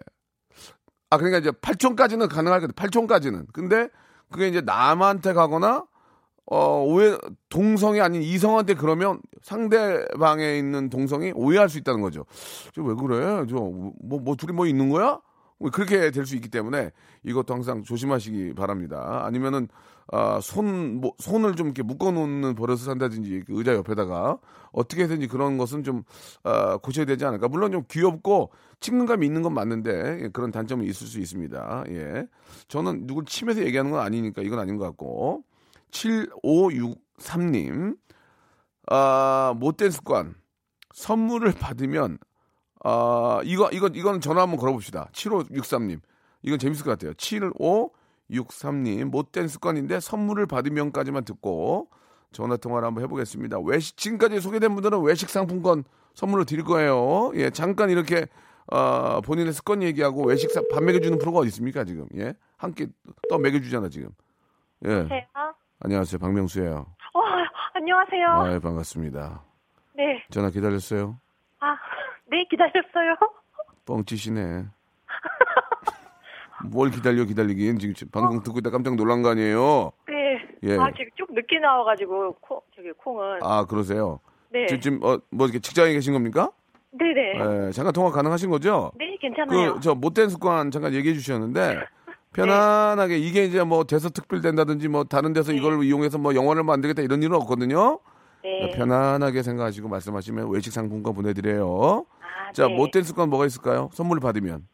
아 1.09 1.17
그러니까 1.17 1.37
이제 1.39 1.51
팔촌까지는 1.51 2.27
가능할 2.27 2.61
거든 2.61 2.73
팔촌까지는. 2.75 3.47
근데 3.53 3.89
그게 4.31 4.47
이제 4.47 4.61
남한테 4.61 5.33
가거나 5.33 5.85
어, 6.47 6.83
오해, 6.83 7.17
동성이 7.49 8.01
아닌 8.01 8.21
이성한테 8.21 8.75
그러면 8.75 9.19
상대방에 9.41 10.57
있는 10.57 10.89
동성이 10.89 11.31
오해할 11.35 11.69
수 11.69 11.77
있다는 11.79 12.01
거죠. 12.01 12.25
저 12.75 12.81
왜 12.83 12.93
그래? 12.95 13.45
저, 13.49 13.55
뭐, 13.55 14.19
뭐, 14.19 14.35
둘이 14.35 14.53
뭐 14.53 14.67
있는 14.67 14.89
거야? 14.89 15.19
뭐 15.57 15.71
그렇게 15.71 16.11
될 16.11 16.25
수 16.25 16.35
있기 16.35 16.49
때문에 16.49 16.91
이것도 17.23 17.53
항상 17.53 17.83
조심하시기 17.83 18.53
바랍니다. 18.55 19.23
아니면은, 19.25 19.67
아, 20.11 20.39
손, 20.41 20.99
뭐, 21.01 21.13
손을 21.17 21.55
좀 21.55 21.67
이렇게 21.67 21.81
묶어놓는 21.81 22.55
버릇을 22.55 22.85
산다든지 22.85 23.43
그 23.47 23.57
의자 23.57 23.73
옆에다가 23.73 24.37
어떻게 24.71 25.03
해든지 25.03 25.27
그런 25.27 25.57
것은 25.57 25.83
좀, 25.83 26.03
아, 26.43 26.77
고쳐야 26.77 27.05
되지 27.05 27.25
않을까. 27.25 27.47
물론 27.47 27.71
좀 27.71 27.83
귀엽고 27.89 28.51
친근감이 28.81 29.25
있는 29.25 29.41
건 29.41 29.53
맞는데 29.53 30.19
예, 30.23 30.29
그런 30.33 30.51
단점이 30.51 30.85
있을 30.87 31.07
수 31.07 31.19
있습니다. 31.19 31.85
예. 31.89 32.27
저는 32.67 33.07
누굴 33.07 33.25
치면서 33.25 33.63
얘기하는 33.63 33.91
건 33.91 34.01
아니니까 34.01 34.41
이건 34.41 34.59
아닌 34.59 34.77
것 34.77 34.83
같고. 34.85 35.43
7563님, 35.91 37.97
아, 38.87 39.53
못된 39.57 39.91
습관. 39.91 40.35
선물을 40.93 41.53
받으면, 41.53 42.17
아, 42.87 43.41
이거, 43.43 43.67
이거, 43.71 43.87
이건 43.87 44.21
전화 44.21 44.43
한번 44.43 44.59
걸어봅시다. 44.59 45.09
7563님. 45.11 46.01
이건 46.43 46.59
재밌을 46.59 46.85
것 46.85 46.91
같아요. 46.91 47.13
7563님. 47.13 49.05
못된 49.05 49.47
습관인데 49.47 49.99
선물을 49.99 50.45
받으면까지만 50.45 51.25
듣고 51.25 51.89
전화 52.31 52.57
통화를 52.57 52.85
한번 52.85 53.03
해보겠습니다. 53.03 53.57
외식, 53.65 53.97
지금까지 53.97 54.39
소개된 54.39 54.75
분들은 54.75 55.01
외식 55.01 55.29
상품권 55.29 55.83
선물로 56.13 56.43
드릴 56.45 56.63
거예요. 56.63 57.31
예, 57.33 57.49
잠깐 57.49 57.89
이렇게, 57.89 58.27
어, 58.71 59.19
본인의 59.21 59.53
습관 59.53 59.81
얘기하고 59.81 60.23
외식 60.23 60.51
사, 60.51 60.61
밥 60.71 60.83
먹여주는 60.83 61.17
프로가 61.17 61.39
어디 61.39 61.47
있습니까, 61.47 61.85
지금? 61.85 62.05
예? 62.15 62.35
한끼또 62.57 63.39
먹여주잖아, 63.41 63.89
지금. 63.89 64.09
예. 64.85 64.91
안녕하세요. 64.91 65.21
안녕하세요. 65.79 66.19
박명수예요. 66.19 66.85
어, 67.13 67.19
안녕하세요. 67.73 68.27
아, 68.27 68.53
예, 68.53 68.59
반갑습니다. 68.59 69.41
네. 69.95 70.23
전화 70.29 70.51
기다렸어요? 70.51 71.17
아, 71.61 71.75
네, 72.29 72.45
기다렸어요. 72.49 73.15
뻥치시네. 73.85 74.65
뭘 76.71 76.89
기다려 76.89 77.23
기다리긴 77.25 77.77
지금 77.79 77.93
방송 78.11 78.41
듣고 78.41 78.59
있다 78.59 78.69
깜짝 78.71 78.95
놀란 78.95 79.21
거 79.21 79.29
아니에요? 79.29 79.91
네. 80.07 80.39
예. 80.63 80.77
아, 80.79 80.89
지금 80.91 81.09
좀 81.15 81.27
늦게 81.31 81.59
나와가지고, 81.59 82.35
콩, 82.41 82.59
저기, 82.75 82.91
콩은. 82.93 83.39
아 83.43 83.65
그러세요? 83.65 84.19
네. 84.51 84.65
지금, 84.67 84.99
어, 85.03 85.17
뭐 85.29 85.45
이렇게 85.45 85.59
직장에 85.59 85.91
계신 85.93 86.13
겁니까? 86.13 86.51
네네. 86.91 87.67
예, 87.67 87.71
잠깐 87.71 87.93
통화 87.93 88.09
가능하신 88.09 88.49
거죠? 88.49 88.91
네, 88.97 89.17
괜찮아요. 89.19 89.73
그 89.75 89.79
저 89.81 89.93
못된 89.93 90.29
습관 90.29 90.71
잠깐 90.71 90.93
얘기해 90.93 91.13
주셨는데 91.13 91.77
편안하게 92.33 93.17
이게 93.17 93.43
이제 93.43 93.61
뭐 93.63 93.83
대서특필 93.83 94.39
된다든지 94.41 94.87
뭐 94.87 95.03
다른 95.03 95.33
데서 95.33 95.51
이걸 95.51 95.83
이용해서 95.83 96.17
뭐 96.17 96.33
영화를 96.35 96.63
만들겠다 96.63 97.01
이런 97.01 97.21
일은 97.21 97.35
없거든요. 97.35 97.99
네. 98.43 98.71
편안하게 98.75 99.43
생각하시고 99.43 99.89
말씀하시면 99.89 100.49
외식 100.51 100.71
상품권 100.71 101.13
보내드려요. 101.13 102.05
아, 102.45 102.51
자, 102.51 102.67
네. 102.67 102.75
못된 102.75 103.03
습관 103.03 103.29
뭐가 103.29 103.45
있을까요? 103.45 103.89
선물 103.93 104.19
받으면. 104.19 104.67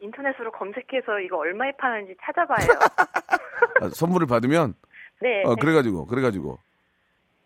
인터넷으로 0.00 0.52
검색해서 0.52 1.18
이거 1.20 1.38
얼마에 1.38 1.72
파는지 1.78 2.14
찾아봐요. 2.22 2.66
아, 3.80 3.88
선물을 3.88 4.26
받으면 4.26 4.74
네. 5.22 5.42
어 5.44 5.54
그래가지고 5.56 6.06
그래가지고 6.06 6.58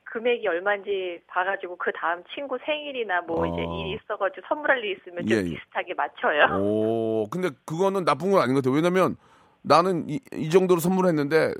금액이 0.05 0.47
얼마인지 0.49 1.21
봐가지고 1.29 1.77
그 1.77 1.93
다음 1.93 2.25
친구 2.35 2.59
생일이나 2.65 3.21
뭐 3.23 3.43
어. 3.43 3.47
이제 3.47 3.62
일이 3.62 3.99
있어가지고 4.03 4.45
선물할 4.49 4.83
일 4.83 4.97
있으면 4.99 5.25
좀 5.27 5.31
예, 5.31 5.41
예. 5.43 5.45
비슷하게 5.55 5.95
맞춰요. 5.95 6.61
오 6.61 7.29
근데 7.31 7.50
그거는 7.65 8.05
나쁜 8.05 8.31
건 8.33 8.43
아닌 8.43 8.55
것 8.55 8.62
같아요 8.65 8.75
왜냐면 8.75 9.17
나는 9.62 10.09
이, 10.09 10.19
이 10.33 10.50
정도로 10.50 10.81
선물했는데 10.81 11.55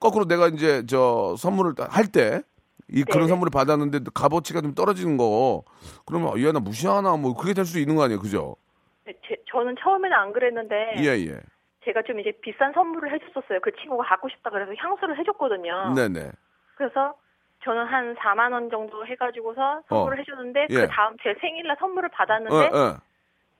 거꾸로 0.00 0.24
내가 0.24 0.48
이제 0.48 0.86
저 0.86 1.34
선물을 1.36 1.74
할 1.90 2.06
때 2.06 2.42
이 2.88 3.02
그런 3.04 3.20
네네. 3.22 3.28
선물을 3.28 3.50
받았는데 3.50 4.00
값어치가 4.14 4.60
좀 4.60 4.74
떨어지는 4.74 5.16
거 5.16 5.62
그러면 6.06 6.38
얘나 6.38 6.60
무시하나 6.60 7.16
뭐 7.16 7.34
그게 7.34 7.54
될수 7.54 7.78
있는 7.78 7.96
거 7.96 8.04
아니에요 8.04 8.20
그죠 8.20 8.56
네, 9.04 9.14
제- 9.26 9.36
저는 9.50 9.76
처음에는 9.80 10.16
안 10.16 10.32
그랬는데 10.32 10.94
예 10.98 11.26
예 11.28 11.40
제가 11.84 12.02
좀 12.02 12.18
이제 12.18 12.32
비싼 12.40 12.72
선물을 12.72 13.12
해줬었어요. 13.12 13.60
그 13.60 13.70
친구가 13.76 14.04
갖고 14.04 14.30
싶다 14.30 14.48
그래서 14.48 14.72
향수를 14.78 15.18
해줬거든요. 15.18 15.92
네네 15.94 16.30
그래서 16.76 17.14
저는 17.62 17.84
한 17.84 18.14
4만 18.16 18.52
원 18.52 18.70
정도 18.70 19.04
해가지고서 19.06 19.82
선물을 19.90 20.18
어. 20.18 20.20
해줬는데 20.20 20.66
예. 20.70 20.74
그 20.74 20.88
다음 20.88 21.14
제 21.22 21.34
생일날 21.40 21.76
선물을 21.78 22.08
어, 22.08 22.12
받았는데 22.16 22.76
어. 22.76 22.96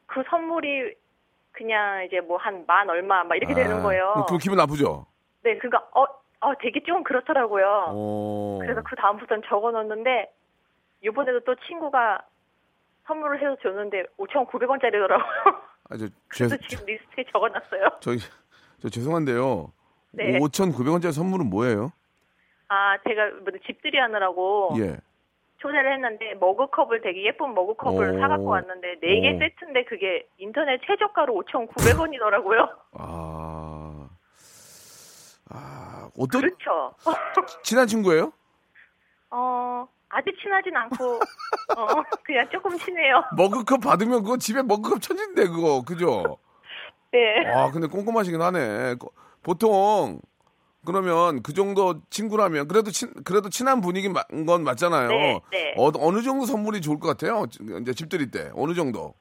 그 0.06 0.22
선물이 0.30 0.94
그냥 1.52 2.04
이제 2.06 2.20
뭐 2.20 2.38
한 2.38 2.64
만 2.66 2.88
얼마 2.88 3.24
막 3.24 3.36
이렇게 3.36 3.54
되는 3.54 3.82
거예요. 3.82 4.24
그 4.28 4.38
기분 4.38 4.56
나쁘죠 4.58 5.06
네, 5.42 5.56
그러니까 5.58 5.86
어, 5.94 6.06
어 6.44 6.54
되게 6.60 6.82
좀 6.82 7.02
그렇더라고요. 7.02 7.92
오. 7.94 8.58
그래서 8.60 8.82
그 8.82 8.94
다음부터는 8.96 9.42
적어 9.46 9.70
놓는데 9.70 10.30
이번에도 11.02 11.40
또 11.40 11.54
친구가 11.66 12.22
선물을 13.06 13.40
해서 13.40 13.56
줬는데 13.62 14.04
5,900원짜리더라고요. 14.18 15.62
아, 15.90 15.96
저, 15.96 16.06
죄, 16.06 16.12
그래서 16.28 16.56
지금 16.68 16.86
리스트에 16.86 17.24
적어놨어요. 17.32 17.88
저기 18.00 18.18
저 18.80 18.88
죄송한데요 18.88 19.72
네. 20.12 20.38
5,900원짜리 20.38 21.12
선물은 21.12 21.48
뭐예요? 21.48 21.92
아, 22.68 22.98
제가 23.06 23.30
뭐 23.42 23.52
집들이 23.66 23.98
하느라고 23.98 24.74
예. 24.78 24.96
초대를 25.58 25.94
했는데 25.94 26.34
머그컵을 26.34 27.00
되게 27.00 27.24
예쁜 27.24 27.54
머그컵을 27.54 28.16
오. 28.16 28.18
사갖고 28.18 28.46
왔는데 28.46 28.96
네개 29.00 29.34
오. 29.34 29.38
세트인데 29.38 29.84
그게 29.84 30.26
인터넷 30.36 30.80
최저가로 30.86 31.34
5,900원이더라고요. 31.34 32.68
아. 32.98 33.53
아, 36.14 36.18
어떤 36.18 36.40
그렇죠. 36.42 36.94
친한 37.62 37.86
친구예요? 37.86 38.32
어, 39.30 39.86
아주 40.08 40.30
친하진 40.40 40.76
않고 40.76 41.18
어, 41.76 41.86
그냥 42.24 42.48
조금 42.52 42.78
친해요. 42.78 43.22
머그컵 43.36 43.80
받으면 43.80 44.22
그거 44.22 44.36
집에 44.36 44.62
머그컵 44.62 45.00
천진데 45.02 45.48
그거 45.48 45.82
그죠? 45.82 46.38
네. 47.12 47.46
아 47.52 47.70
근데 47.70 47.86
꼼꼼하시긴 47.88 48.40
하네. 48.40 48.94
거- 48.96 49.10
보통 49.42 50.20
그러면 50.86 51.42
그 51.42 51.52
정도 51.52 52.00
친구라면 52.10 52.68
그래도 52.68 52.90
친 52.90 53.12
그래도 53.24 53.48
친한 53.48 53.80
분위기 53.80 54.08
건 54.12 54.64
맞잖아요. 54.64 55.08
네, 55.08 55.40
네. 55.50 55.74
어, 55.78 55.90
어느 55.98 56.22
정도 56.22 56.44
선물이 56.44 56.80
좋을 56.80 56.98
것 57.00 57.08
같아요? 57.08 57.44
이제 57.80 57.92
집 57.94 58.08
들일 58.08 58.30
때 58.30 58.50
어느 58.54 58.74
정도? 58.74 59.14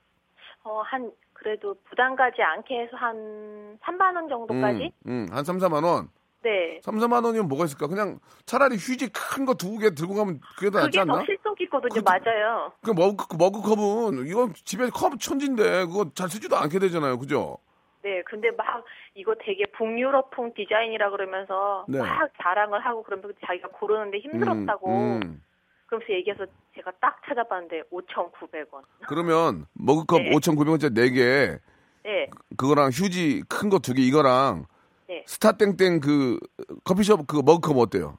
어, 0.63 0.81
한 0.81 1.11
그래도 1.33 1.75
부담 1.89 2.15
가지 2.15 2.41
않게 2.41 2.81
해서 2.81 2.97
한 2.97 3.77
3만 3.81 4.15
원 4.15 4.29
정도까지? 4.29 4.91
음, 5.07 5.25
음, 5.27 5.27
한 5.31 5.43
3, 5.43 5.57
4만 5.59 5.83
원. 5.83 6.09
네. 6.43 6.79
3, 6.83 6.97
4만 6.97 7.23
원이면 7.25 7.47
뭐가 7.47 7.65
있을까? 7.65 7.87
그냥 7.87 8.19
차라리 8.45 8.75
휴지 8.75 9.07
큰 9.09 9.45
거 9.45 9.53
두 9.55 9.79
개 9.79 9.89
들고 9.95 10.13
가면 10.13 10.41
그게 10.57 10.69
더 10.69 10.79
낫지 10.79 10.99
그게 10.99 10.99
않나? 11.01 11.19
더 11.19 11.25
실속 11.25 11.59
있거든요. 11.61 11.89
그치. 11.89 12.03
맞아요. 12.03 12.71
그 12.83 12.91
머그 12.91 13.35
머그컵은 13.37 14.27
이거 14.27 14.49
집에 14.65 14.89
컵 14.89 15.19
천진데 15.19 15.85
그거 15.85 16.05
잘 16.13 16.29
쓰지도 16.29 16.57
않게 16.57 16.79
되잖아요. 16.79 17.17
그죠? 17.17 17.57
네, 18.03 18.21
근데 18.25 18.51
막 18.51 18.83
이거 19.15 19.33
되게 19.39 19.65
북유럽풍 19.77 20.53
디자인이라 20.55 21.09
그러면서 21.11 21.85
네. 21.87 21.99
막 21.99 22.29
자랑을 22.41 22.85
하고 22.85 23.01
그러면서 23.03 23.33
자기가 23.45 23.69
고르는데 23.69 24.19
힘들었다고 24.19 24.89
음, 24.89 25.21
음. 25.23 25.41
그러면서 25.85 26.11
얘기해서 26.13 26.45
제가 26.75 26.91
딱 26.99 27.21
찾아봤는데 27.25 27.83
5,900원. 27.91 28.81
그러면 29.07 29.65
머그컵 29.73 30.21
네. 30.23 30.31
5,900원짜리 30.31 30.93
4개 30.97 31.59
네, 32.03 32.27
그거랑 32.57 32.89
휴지 32.89 33.43
큰 33.47 33.69
거 33.69 33.79
두 33.79 33.93
개 33.93 34.01
이거랑 34.01 34.65
네. 35.07 35.23
스타땡땡 35.27 35.99
그 35.99 36.39
커피숍 36.83 37.25
그 37.27 37.37
머그컵 37.43 37.77
어때요? 37.77 38.17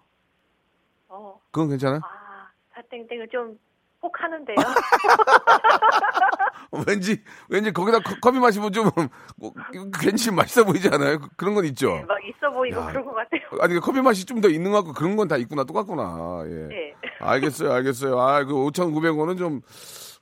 어, 1.09 1.41
그건 1.50 1.71
괜찮아요? 1.71 2.00
아, 2.03 2.49
사땡땡은 2.75 3.29
좀 3.31 3.59
혹하는데요. 4.03 4.57
왠지 6.87 7.23
왠지 7.49 7.73
거기다 7.73 8.00
커- 8.00 8.17
커피 8.21 8.38
마시면 8.38 8.73
좀 8.73 8.91
뭐, 9.37 9.53
괜히 10.00 10.31
맛있어 10.35 10.64
보이지 10.64 10.88
않아요? 10.88 11.19
그- 11.21 11.29
그런 11.37 11.55
건 11.55 11.64
있죠. 11.67 12.05
막 12.07 12.19
있어 12.25 12.50
보이고 12.50 12.81
야. 12.81 12.87
그런 12.87 13.05
것 13.05 13.12
같아요. 13.14 13.41
아니 13.61 13.79
커피 13.81 14.00
맛이 14.03 14.25
좀 14.26 14.41
더 14.41 14.49
있는 14.49 14.71
것 14.73 14.79
같고 14.79 14.93
그런 14.93 15.17
건 15.17 15.29
다 15.29 15.37
있구나 15.37 15.64
똑같구나. 15.64 16.43
예. 16.47 16.50
네. 16.69 16.95
알겠어요, 17.21 17.73
알겠어요. 17.73 18.19
아, 18.21 18.45
그 18.45 18.53
5,900원은 18.53 19.38
좀 19.38 19.61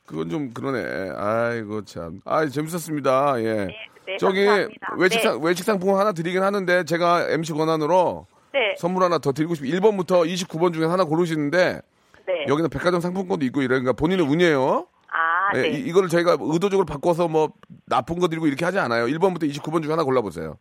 그건 0.06 0.28
좀 0.30 0.52
그러네. 0.52 1.10
아이고 1.16 1.84
참. 1.84 2.20
아, 2.24 2.46
재밌었습니다. 2.46 3.40
예. 3.40 3.54
네, 3.54 3.64
네, 3.66 3.74
저기 4.18 4.44
감사합니다. 4.44 4.94
외식상 4.98 5.40
외식 5.42 5.64
상품 5.64 5.96
하나 5.96 6.12
드리긴 6.12 6.42
하는데 6.42 6.84
제가 6.84 7.28
MC 7.30 7.52
권한으로 7.52 8.26
네, 8.52 8.74
선물 8.78 9.02
하나 9.02 9.18
더 9.18 9.32
드리고 9.32 9.54
싶. 9.54 9.64
1번부터 9.64 10.26
29번 10.26 10.74
중에 10.74 10.86
하나 10.86 11.04
고르시는데 11.04 11.80
네. 12.26 12.44
여기는 12.48 12.70
백화점 12.70 13.00
상품권도 13.00 13.44
있고 13.46 13.62
이러니까 13.62 13.92
본인의 13.92 14.26
운이에요. 14.26 14.86
아, 15.08 15.56
예, 15.56 15.62
네. 15.62 15.68
이, 15.70 15.80
이거를 15.88 16.08
저희가 16.08 16.36
의도적으로 16.40 16.86
바꿔서 16.86 17.28
뭐 17.28 17.52
나쁜 17.86 18.18
거 18.18 18.28
드리고 18.28 18.46
이렇게 18.46 18.64
하지 18.64 18.78
않아요. 18.78 19.06
1번부터 19.06 19.42
29번 19.50 19.82
중에 19.82 19.90
하나 19.90 20.04
골라보세요. 20.04 20.56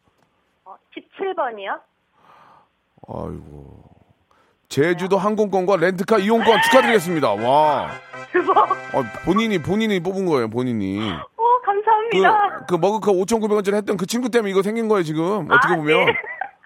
어, 0.65 0.75
17번이요? 0.95 1.79
아이고. 3.07 3.91
제주도 4.67 5.17
항공권과 5.17 5.77
렌트카 5.77 6.19
이용권 6.19 6.61
축하드리겠습니다. 6.63 7.33
와. 7.33 7.91
대박. 8.31 8.71
어, 8.95 9.03
본인이 9.25 9.61
본인이 9.61 9.99
뽑은 9.99 10.25
거예요. 10.25 10.49
본인이. 10.49 11.01
어, 12.19 12.21
감사합니다. 12.21 12.65
그, 12.65 12.65
그 12.67 12.75
머그컵 12.75 13.15
5,900원짜리 13.15 13.75
했던 13.75 13.97
그 13.97 14.05
친구 14.05 14.29
때문에 14.29 14.51
이거 14.51 14.61
생긴 14.61 14.87
거예요, 14.87 15.03
지금. 15.03 15.47
어떻게 15.51 15.73
아, 15.73 15.75
보면. 15.77 16.05
네. 16.05 16.13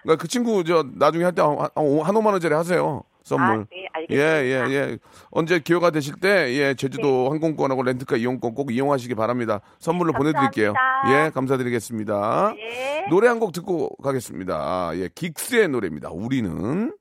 그러니까 0.02 0.22
그 0.22 0.28
친구 0.28 0.62
저 0.64 0.84
나중에 0.94 1.24
할 1.24 1.32
때 1.34 1.42
한, 1.42 1.58
한 1.58 1.68
5만 1.74 2.26
원짜리 2.32 2.54
하세요. 2.54 3.02
선물. 3.24 3.46
아, 3.46 3.56
네, 3.56 3.86
알겠습니다. 3.92 4.44
예, 4.44 4.44
예, 4.44 4.72
예. 4.72 4.98
언제 5.32 5.58
기회가 5.58 5.90
되실 5.90 6.14
때, 6.20 6.54
예, 6.54 6.74
제주도 6.74 7.28
항공권하고 7.32 7.82
렌트카 7.82 8.16
이용권 8.16 8.54
꼭 8.54 8.72
이용하시기 8.72 9.12
바랍니다. 9.16 9.60
선물로 9.80 10.12
네, 10.12 10.18
보내드릴게요. 10.18 10.74
예, 11.08 11.30
감사드리겠습니다. 11.34 12.52
네. 12.54 13.06
노래 13.10 13.26
한 13.26 13.40
곡 13.40 13.50
듣고 13.52 13.96
가겠습니다. 13.96 14.92
예, 14.94 15.08
긱스의 15.12 15.68
노래입니다. 15.68 16.10
우리는. 16.10 16.92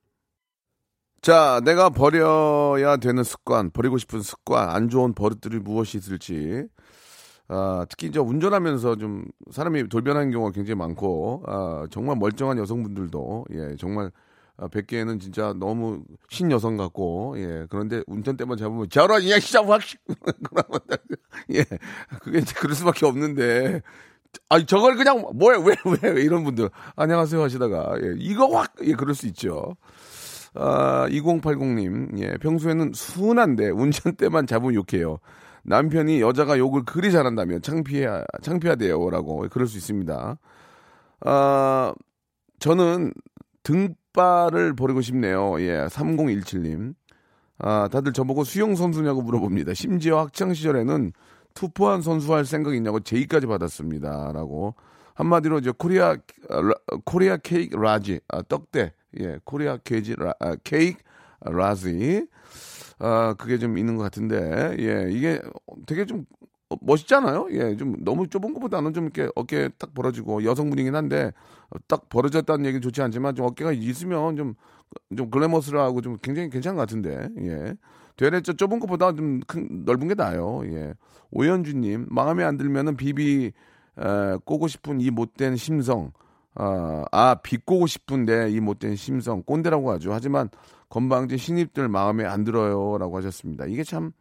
자, 1.21 1.59
내가 1.63 1.89
버려야 1.89 2.97
되는 2.97 3.23
습관, 3.23 3.69
버리고 3.71 3.97
싶은 3.99 4.21
습관, 4.21 4.69
안 4.69 4.89
좋은 4.89 5.13
버릇들이 5.13 5.59
무엇이 5.59 5.97
있을지. 5.97 6.63
아, 7.47 7.85
특히 7.89 8.07
이제 8.07 8.19
운전하면서 8.19 8.95
좀 8.97 9.25
사람이 9.51 9.89
돌변하는 9.89 10.31
경우가 10.31 10.51
굉장히 10.51 10.77
많고, 10.77 11.43
아, 11.45 11.85
정말 11.91 12.15
멀쩡한 12.17 12.57
여성분들도, 12.57 13.45
예, 13.53 13.75
정말, 13.77 14.11
아, 14.57 14.67
뵙기에는 14.67 15.19
진짜 15.19 15.53
너무 15.53 16.03
신 16.29 16.51
여성 16.51 16.75
같고, 16.77 17.35
예, 17.37 17.67
그런데 17.69 18.01
운전대만 18.07 18.57
잡으면, 18.57 18.89
저런, 18.89 19.21
이야, 19.21 19.39
시작, 19.39 19.69
확, 19.69 19.81
예, 21.53 21.63
그게 22.21 22.39
이제 22.39 22.53
그럴 22.57 22.73
수밖에 22.75 23.05
없는데, 23.05 23.81
아, 24.49 24.65
저걸 24.65 24.95
그냥, 24.95 25.23
뭐야, 25.35 25.59
왜, 25.59 25.75
왜, 25.85 26.09
왜, 26.09 26.21
이런 26.23 26.43
분들, 26.43 26.69
안녕하세요 26.95 27.43
하시다가, 27.43 27.95
예, 28.01 28.15
이거 28.17 28.47
확, 28.47 28.73
예, 28.83 28.93
그럴 28.93 29.13
수 29.13 29.27
있죠. 29.27 29.75
아, 30.55 31.05
2080님, 31.09 32.17
예, 32.19 32.37
평소에는 32.37 32.93
순한데 32.93 33.69
운전대만 33.69 34.47
잡으면 34.47 34.73
욕해요. 34.73 35.19
남편이 35.65 36.21
여자가 36.21 36.57
욕을 36.57 36.83
그리 36.85 37.11
잘한다면 37.11 37.61
창피해, 37.61 38.07
창피하대요 38.41 39.09
라고 39.09 39.47
그럴 39.49 39.67
수 39.67 39.77
있습니다. 39.77 40.37
아, 41.21 41.93
저는 42.59 43.13
등발을 43.63 44.75
버리고 44.75 45.01
싶네요. 45.01 45.59
예, 45.61 45.87
3017님. 45.87 46.93
아, 47.57 47.87
다들 47.91 48.13
저보고 48.13 48.43
수영 48.43 48.75
선수냐고 48.75 49.21
물어봅니다. 49.21 49.73
심지어 49.73 50.19
학창 50.19 50.53
시절에는 50.53 51.13
투포한 51.55 52.01
선수 52.01 52.33
할 52.33 52.45
생각 52.45 52.75
있냐고 52.75 52.99
제의까지 52.99 53.47
받았습니다. 53.47 54.31
라고. 54.33 54.75
한마디로 55.15 55.59
이제 55.59 55.71
Korea, 55.75 56.17
Korea 57.05 57.37
cake 57.37 57.77
large, 57.77 58.19
아, 58.27 58.41
떡대, 58.41 58.91
예, 59.21 59.39
Korea 59.45 59.77
cake, 59.77 60.15
라, 60.17 60.33
아, 60.39 60.55
케이크 60.63 61.01
large. 61.39 62.27
아, 62.99 63.33
그게 63.37 63.57
좀 63.57 63.77
있는 63.77 63.95
것 63.97 64.03
같은데, 64.03 64.75
예, 64.79 65.11
이게 65.11 65.41
되게 65.85 66.05
좀 66.05 66.25
멋있잖아요. 66.81 67.47
예, 67.51 67.75
좀 67.77 67.95
너무 68.03 68.27
좁은 68.27 68.53
것보다는 68.53 68.93
좀 68.93 69.05
이렇게 69.05 69.29
어깨 69.35 69.69
딱 69.77 69.93
벌어지고 69.93 70.43
여성분이긴 70.43 70.95
한데 70.95 71.31
딱 71.87 72.09
벌어졌다는 72.09 72.65
얘기는 72.65 72.81
좋지 72.81 73.01
않지만 73.01 73.35
좀 73.35 73.45
어깨가 73.45 73.71
있으면 73.73 74.35
좀 74.35 74.55
좀 75.15 75.29
glamorous하고 75.29 76.01
좀 76.01 76.17
굉장히 76.21 76.49
괜찮은 76.49 76.75
것 76.75 76.81
같은데, 76.81 77.29
예. 77.41 77.75
되레 78.17 78.41
저 78.41 78.53
좁은 78.53 78.79
것보다 78.79 79.13
좀 79.13 79.41
큰, 79.47 79.83
넓은 79.85 80.07
게 80.07 80.13
나아요. 80.15 80.61
예. 80.65 80.93
오현주님, 81.31 82.07
마음에 82.09 82.43
안 82.43 82.57
들면은 82.57 82.95
비비, 82.95 83.51
에, 83.99 84.37
꼬고 84.45 84.67
싶은 84.67 85.01
이 85.01 85.09
못된 85.09 85.57
심성, 85.57 86.11
아, 86.55 87.03
아, 87.11 87.35
비꼬고 87.35 87.87
싶은데 87.87 88.49
이 88.51 88.59
못된 88.59 88.95
심성, 88.95 89.43
꼰대라고 89.43 89.91
하죠. 89.91 90.13
하지만 90.13 90.49
건방진 90.89 91.37
신입들 91.37 91.87
마음에 91.87 92.25
안 92.25 92.43
들어요. 92.43 92.97
라고 92.97 93.17
하셨습니다. 93.17 93.65
이게 93.65 93.83
참, 93.83 94.11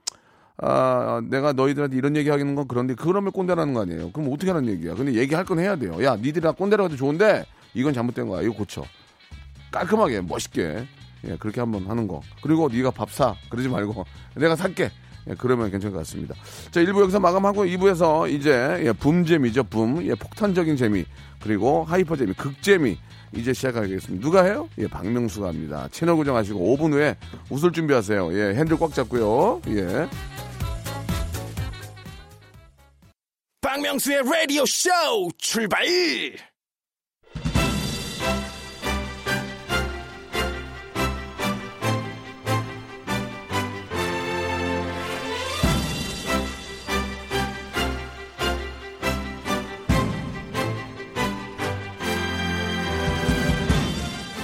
아, 0.59 1.21
내가 1.29 1.53
너희들한테 1.53 1.97
이런 1.97 2.17
얘기 2.17 2.31
하는 2.31 2.55
건 2.55 2.67
그런데 2.69 2.95
그러면 2.95 3.33
꼰대라는 3.33 3.75
거 3.75 3.83
아니에요. 3.83 4.13
그럼 4.13 4.33
어떻게 4.33 4.51
하는 4.51 4.69
얘기야? 4.69 4.95
근데 4.95 5.15
얘기할 5.15 5.45
건 5.45 5.59
해야 5.59 5.77
돼요. 5.77 6.03
야, 6.05 6.17
니들아 6.17 6.53
꼰대라고 6.53 6.89
해도 6.89 6.97
좋은데 6.97 7.45
이건 7.75 7.93
잘못된 7.93 8.29
거야. 8.29 8.43
이거 8.43 8.55
고쳐. 8.55 8.85
깔끔하게 9.71 10.21
멋있게 10.23 10.87
예, 11.27 11.37
그렇게 11.39 11.61
한번 11.61 11.87
하는 11.87 12.07
거. 12.07 12.21
그리고 12.43 12.69
네가 12.69 12.91
밥 12.91 13.11
사. 13.11 13.35
그러지 13.51 13.69
말고 13.69 14.05
내가 14.37 14.57
살게. 14.57 14.91
예, 15.29 15.35
그러면 15.39 15.71
괜찮을 15.71 15.93
것 15.93 15.99
같습니다. 16.01 16.35
자, 16.71 16.81
1부 16.81 17.01
여기서 17.03 17.21
마감하고 17.21 17.65
2부에서 17.65 18.31
이제 18.31 18.79
예, 18.83 18.93
붐재미죠. 18.93 19.65
붐. 19.65 20.05
예, 20.07 20.15
폭탄적인 20.15 20.77
재미. 20.77 21.05
그리고 21.41 21.85
hyper 21.85 22.17
재미, 22.17 22.33
극재미. 22.35 22.99
이제 23.37 23.53
시작하겠습니다. 23.53 24.25
누가 24.25 24.45
해요? 24.45 24.69
예, 24.79 24.87
박명수가 24.87 25.49
합니다. 25.49 25.89
채널 25.91 26.17
고정하시고 26.17 26.77
5분 26.77 26.93
후에 26.93 27.17
웃을 27.51 27.73
준비하세요. 27.73 28.33
예, 28.33 28.55
핸들 28.55 28.79
꽉 28.79 28.95
잡고요. 28.95 29.61
예. 29.69 30.09
박명수의 33.61 34.23
라디오 34.23 34.65
쇼 34.67 34.91
출발! 35.39 35.85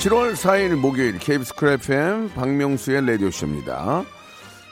칠월 0.01 0.33
4일 0.33 0.77
목요일 0.77 1.19
KBS 1.19 1.55
쿨 1.55 1.69
FM 1.73 2.31
박명수의 2.31 3.07
라디오쇼입니다. 3.07 4.05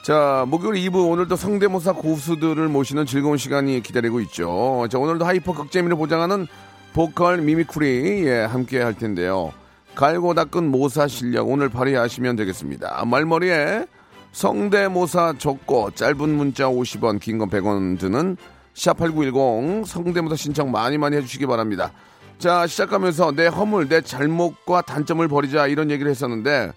자, 0.02 0.46
목요일 0.48 0.82
2부 0.88 1.10
오늘도 1.10 1.36
성대모사 1.36 1.92
고수들을 1.92 2.66
모시는 2.68 3.04
즐거운 3.04 3.36
시간이 3.36 3.82
기다리고 3.82 4.20
있죠. 4.20 4.86
자, 4.90 4.98
오늘도 4.98 5.26
hyper 5.26 5.52
극재미를 5.52 5.98
보장하는 5.98 6.46
vocal 6.94 7.42
mimicry 7.42 8.26
예, 8.26 8.40
함께 8.40 8.80
할 8.80 8.94
텐데요. 8.94 9.52
갈고 9.94 10.32
닦은 10.32 10.70
모사 10.70 11.06
실력 11.06 11.50
오늘 11.50 11.68
발휘하시면 11.68 12.36
되겠습니다. 12.36 13.04
말머리에 13.04 13.84
성대모사 14.32 15.34
적고 15.38 15.90
짧은 15.90 16.28
문자 16.30 16.64
50원, 16.68 17.20
긴 17.20 17.38
건 17.38 17.50
100원 17.50 17.98
드는 17.98 18.38
샵8910 18.74 19.84
성대모사 19.84 20.36
신청 20.36 20.70
많이 20.70 20.96
많이 20.96 21.16
해주시기 21.16 21.44
바랍니다. 21.46 21.92
자, 22.38 22.68
시작하면서 22.68 23.32
내 23.32 23.48
허물, 23.48 23.88
내 23.88 24.00
잘못과 24.00 24.82
단점을 24.82 25.26
버리자 25.26 25.66
이런 25.66 25.90
얘기를 25.90 26.08
했었는데, 26.08 26.72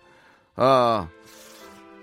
아, 0.56 1.08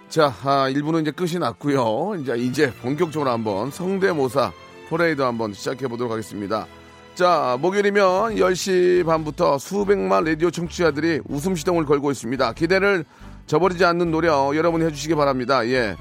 자, 0.09 0.33
아, 0.45 0.71
1부는 0.71 1.03
이제 1.03 1.11
끝이 1.11 1.41
났고요. 1.41 2.21
이제, 2.21 2.37
이제 2.37 2.73
본격적으로 2.83 3.31
한번 3.31 3.73
성대모사 3.73 4.53
퍼레이드 4.89 5.23
한번 5.23 5.53
시작해 5.53 5.89
보도록 5.89 6.13
하겠습니다. 6.13 6.67
자, 7.17 7.59
목요일이면 7.61 8.37
10시 8.37 9.05
반부터 9.05 9.59
수백만 9.59 10.23
라디오 10.23 10.53
청취자들이 10.53 11.23
웃음 11.29 11.57
시동을 11.57 11.85
걸고 11.85 12.13
있습니다. 12.13 12.53
기대를 12.53 13.05
저버리지 13.47 13.85
않는 13.85 14.13
노력 14.13 14.55
여러분이 14.57 14.85
해주시기 14.85 15.17
바랍니다. 15.17 15.67
예. 15.67 15.97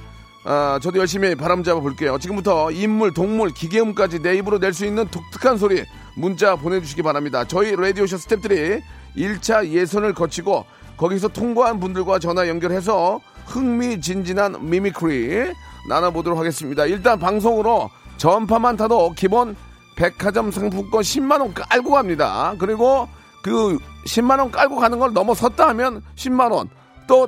아, 0.50 0.80
저도 0.82 1.00
열심히 1.00 1.36
바람 1.36 1.62
잡아 1.62 1.82
볼게요. 1.82 2.18
지금부터 2.18 2.72
인물, 2.72 3.14
동물, 3.14 3.50
기계음까지 3.50 4.22
내 4.22 4.38
입으로 4.38 4.60
낼 4.60 4.74
수 4.74 4.86
있는 4.86 5.06
독특한 5.10 5.58
소리 5.58 5.84
문자 6.16 6.56
보내주시기 6.56 7.02
바랍니다. 7.02 7.44
저희 7.44 7.76
라디오쇼 7.76 8.16
스탭들이 8.16 8.82
1차 9.18 9.68
예선을 9.68 10.14
거치고 10.14 10.66
거기서 10.96 11.28
통과한 11.30 11.82
분들과 11.82 12.20
전화 12.20 12.48
연결해서 12.48 13.20
흥미진진한 13.48 14.70
mimicry 14.70 15.52
나눠보도록 15.90 16.40
하겠습니다. 16.40 16.86
일단 16.86 17.20
방송으로 17.20 17.90
전파만 18.16 18.78
타도 18.78 19.14
기본 19.18 19.54
백화점 19.98 20.52
상품권 20.52 21.02
10만원 21.02 21.52
깔고 21.56 21.92
갑니다. 21.92 22.56
그리고 22.58 23.10
그 23.44 23.78
10만원 24.06 24.52
깔고 24.52 24.78
가는 24.78 24.98
걸 24.98 25.12
넘어섰다 25.12 25.68
하면 25.70 26.02
10만원 26.16 26.70
또 27.06 27.28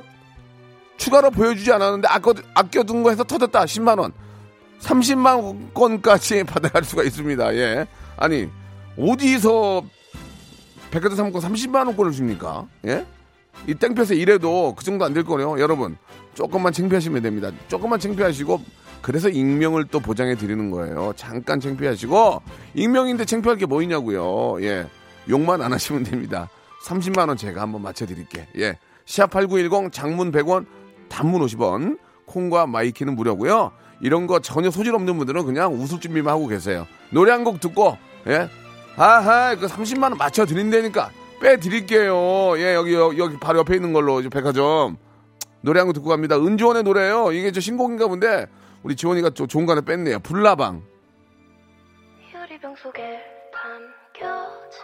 추가로 1.00 1.30
보여주지 1.30 1.72
않았는데 1.72 2.08
아껴, 2.08 2.34
아껴둔 2.54 3.02
거 3.02 3.08
해서 3.10 3.24
터졌다 3.24 3.64
10만원 3.64 4.12
30만 4.80 5.70
원까지 5.74 6.44
받아갈 6.44 6.84
수가 6.84 7.02
있습니다. 7.04 7.54
예. 7.56 7.86
아니 8.18 8.48
어디서 8.98 9.82
백화점 10.90 11.16
상품권 11.16 11.50
30만 11.52 11.86
원권을 11.86 12.12
줍니까? 12.12 12.66
예? 12.86 13.06
이 13.66 13.74
땡볕에 13.74 14.14
이래도 14.14 14.74
그 14.76 14.84
정도 14.84 15.04
안 15.06 15.14
될 15.14 15.24
거네요. 15.24 15.58
여러분 15.58 15.96
조금만 16.34 16.72
창피하시면 16.74 17.22
됩니다. 17.22 17.50
조금만 17.68 17.98
창피하시고 17.98 18.60
그래서 19.00 19.30
익명을 19.30 19.86
또 19.86 20.00
보장해 20.00 20.34
드리는 20.34 20.70
거예요. 20.70 21.14
잠깐 21.16 21.60
창피하시고 21.60 22.42
익명인데 22.74 23.24
창피할 23.24 23.56
게 23.56 23.64
뭐 23.64 23.80
있냐고요. 23.82 24.62
예. 24.62 24.86
욕만 25.30 25.62
안 25.62 25.72
하시면 25.72 26.02
됩니다. 26.04 26.50
30만 26.84 27.28
원 27.28 27.36
제가 27.38 27.62
한번 27.62 27.80
맞춰 27.82 28.04
드릴게. 28.04 28.46
예. 28.58 28.76
샵8910 29.06 29.92
장문 29.92 30.30
100원 30.30 30.66
단문 31.10 31.42
50원 31.42 31.98
콩과 32.26 32.66
마이키는 32.66 33.14
무료고요. 33.16 33.72
이런 34.00 34.26
거 34.26 34.38
전혀 34.40 34.70
소질 34.70 34.94
없는 34.94 35.18
분들은 35.18 35.44
그냥 35.44 35.74
웃을 35.74 36.00
준비만 36.00 36.32
하고 36.32 36.46
계세요. 36.46 36.86
노래 37.10 37.32
한 37.32 37.44
곡 37.44 37.60
듣고 37.60 37.98
예. 38.28 38.48
아하 38.96 39.54
그 39.56 39.66
30만 39.66 40.04
원 40.04 40.16
맞춰 40.16 40.46
드린다니까 40.46 41.10
빼 41.40 41.56
드릴게요. 41.58 42.58
예, 42.58 42.74
여기 42.74 42.94
여기, 42.94 43.38
바로 43.38 43.58
옆에 43.60 43.74
있는 43.76 43.92
걸로 43.92 44.20
이제 44.20 44.28
백화점 44.28 44.96
노래 45.62 45.80
한 45.80 45.86
곡 45.88 45.92
듣고 45.94 46.08
갑니다. 46.08 46.36
은지원의 46.36 46.82
노래예요. 46.84 47.32
이게 47.32 47.52
저 47.52 47.60
신곡인가 47.60 48.06
본데 48.08 48.46
우리 48.82 48.96
지원이가 48.96 49.30
거 49.66 49.72
하나 49.72 49.82
뺐네요. 49.82 50.20
불나방. 50.20 50.82
유리병 52.34 52.76
속에 52.76 53.20
담겨진 53.52 54.80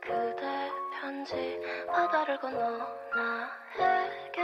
그대 0.00 0.70
편지 1.00 1.34
바다를 1.90 2.38
건너 2.40 2.58
나에게 2.58 4.42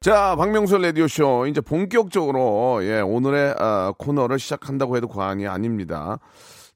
자, 0.00 0.36
박명수 0.36 0.78
라디오쇼. 0.78 1.48
이제 1.48 1.60
본격적으로, 1.60 2.78
예, 2.84 3.00
오늘의 3.00 3.56
아, 3.58 3.92
코너를 3.98 4.38
시작한다고 4.38 4.96
해도 4.96 5.08
과언이 5.08 5.48
아닙니다. 5.48 6.20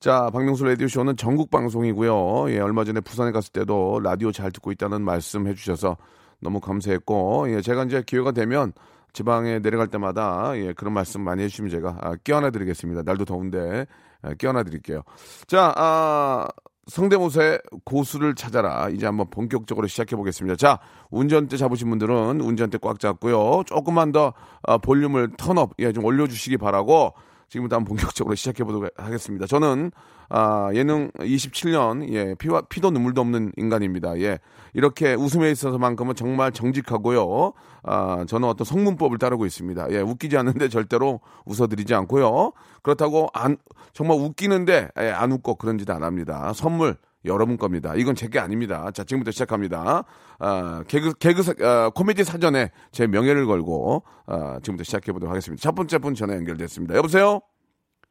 자, 0.01 0.31
박명수 0.33 0.65
라디오쇼는 0.65 1.17
전국 1.17 1.49
방송이고요. 1.51 2.51
예, 2.51 2.59
얼마 2.59 2.83
전에 2.83 2.99
부산에 3.01 3.31
갔을 3.31 3.53
때도 3.53 4.01
라디오 4.03 4.33
잘 4.33 4.51
듣고 4.51 4.73
있다는 4.73 5.03
말씀 5.03 5.47
해주셔서 5.47 5.97
너무 6.41 6.59
감사했고, 6.59 7.53
예, 7.53 7.61
제가 7.61 7.85
이제 7.85 8.03
기회가 8.05 8.33
되면 8.33 8.73
지방에 9.13 9.61
내려갈 9.61 9.87
때마다, 9.87 10.51
예, 10.57 10.73
그런 10.73 10.93
말씀 10.93 11.21
많이 11.21 11.45
해주시면 11.45 11.71
제가 11.71 11.99
아, 12.01 12.17
끼워놔 12.25 12.51
드리겠습니다. 12.51 13.03
날도 13.05 13.27
더운데, 13.27 13.87
아, 14.23 14.35
끼워놔 14.35 14.65
드릴게요. 14.65 15.03
자, 15.47 15.73
아, 15.77 16.49
성대모사의 16.91 17.61
고수를 17.85 18.35
찾아라. 18.35 18.89
이제 18.89 19.07
한번 19.07 19.31
본격적으로 19.31 19.87
시작해 19.87 20.17
보겠습니다. 20.17 20.57
자, 20.57 20.81
운전대 21.11 21.57
잡으신 21.57 21.89
분들은 21.89 22.41
운전대 22.41 22.79
꽉 22.83 22.99
잡고요. 22.99 23.63
조금만 23.67 24.13
더 24.13 24.35
아, 24.63 24.77
볼륨을 24.77 25.31
턴업, 25.39 25.75
예, 25.79 25.93
좀 25.93 26.05
올려주시기 26.05 26.57
바라고 26.57 27.15
지금부터 27.49 27.77
한번 27.77 27.97
본격적으로 27.97 28.35
시작해 28.35 28.65
보도록 28.65 28.91
하겠습니다. 28.97 29.47
저는 29.47 29.93
아, 30.31 30.71
예능 30.75 31.11
27년 31.19 32.09
예, 32.13 32.35
피와 32.37 32.63
피도 32.63 32.91
눈물도 32.91 33.21
없는 33.21 33.53
인간입니다. 33.57 34.19
예. 34.21 34.39
이렇게 34.73 35.15
웃음에 35.15 35.51
있어서만큼은 35.51 36.15
정말 36.15 36.53
정직하고요. 36.53 37.53
아, 37.83 38.25
저는 38.29 38.49
어떤 38.49 38.65
성문법을 38.65 39.19
따르고 39.19 39.45
있습니다. 39.45 39.91
예, 39.91 39.99
웃기지 40.01 40.37
않는데 40.37 40.69
절대로 40.69 41.21
웃어드리지 41.47 41.95
않고요. 41.95 42.53
그렇다고 42.83 43.29
안 43.35 43.57
정말 43.93 44.19
웃기는데 44.19 44.89
예, 45.01 45.11
안 45.11 45.33
웃고 45.33 45.57
그런 45.57 45.77
짓 45.79 45.91
안 45.91 46.05
합니다. 46.05 46.53
선물 46.55 46.97
여러분 47.25 47.59
겁니다. 47.59 47.95
이건 47.97 48.15
제게 48.15 48.39
아닙니다. 48.39 48.91
자, 48.93 49.03
지금부터 49.05 49.31
시작합니다. 49.33 50.05
아, 50.39 50.85
개그, 50.89 51.13
개그, 51.15 51.43
사- 51.43 51.53
아, 51.63 51.91
코미디 51.95 52.25
사전에 52.25 52.71
제 52.93 53.07
명예를 53.07 53.45
걸고, 53.47 54.05
아, 54.27 54.59
지금부터 54.63 54.85
시작해 54.85 55.13
보도록 55.13 55.31
하겠습니다. 55.31 55.61
첫 55.61 55.75
번째 55.75 55.99
분 55.99 56.15
전화 56.15 56.35
연결됐습니다. 56.37 56.95
여보세요? 56.95 57.41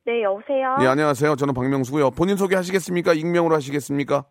네, 0.10 0.24
여보세요? 0.24 0.76
예, 0.82 0.88
안녕하세요. 0.88 1.36
저는 1.36 1.54
박명수고요. 1.54 2.10
본인 2.10 2.36
소개 2.36 2.56
하시겠습니까? 2.56 3.14
익명으로 3.14 3.54
하시겠습니까? 3.54 4.26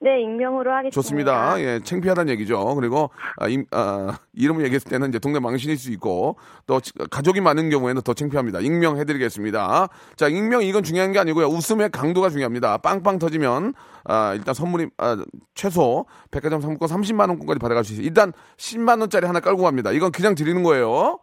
네, 0.00 0.20
익명으로 0.22 0.70
하겠습니다. 0.70 0.94
좋습니다. 0.94 1.60
예, 1.60 1.80
창피하다는 1.82 2.32
얘기죠. 2.34 2.72
그리고 2.76 3.10
아, 3.38 3.48
임, 3.48 3.64
아, 3.72 4.16
이름을 4.34 4.62
얘기했을 4.66 4.88
때는 4.88 5.08
이제 5.08 5.18
동네 5.18 5.40
망신일 5.40 5.76
수 5.76 5.90
있고 5.90 6.36
또 6.68 6.78
지- 6.80 6.92
가족이 7.10 7.40
많은 7.40 7.68
경우에는 7.68 8.02
더 8.02 8.14
창피합니다. 8.14 8.60
익명 8.60 8.96
해드리겠습니다. 8.98 9.88
자, 10.14 10.28
익명 10.28 10.62
이건 10.62 10.84
중요한 10.84 11.10
게 11.10 11.18
아니고요. 11.18 11.46
웃음의 11.46 11.90
강도가 11.90 12.28
중요합니다. 12.30 12.78
빵빵 12.78 13.18
터지면 13.18 13.74
아, 14.04 14.34
일단 14.36 14.54
선물이 14.54 14.90
아, 14.98 15.16
최소 15.56 16.06
백화점 16.30 16.60
상품권 16.60 16.88
30만 16.88 17.28
원권까지 17.30 17.58
받아갈 17.58 17.82
수 17.82 17.94
있어요. 17.94 18.06
일단 18.06 18.32
10만 18.56 19.00
원짜리 19.00 19.26
하나 19.26 19.40
깔고 19.40 19.64
갑니다. 19.64 19.90
이건 19.90 20.12
그냥 20.12 20.36
드리는 20.36 20.62
거예요. 20.62 21.18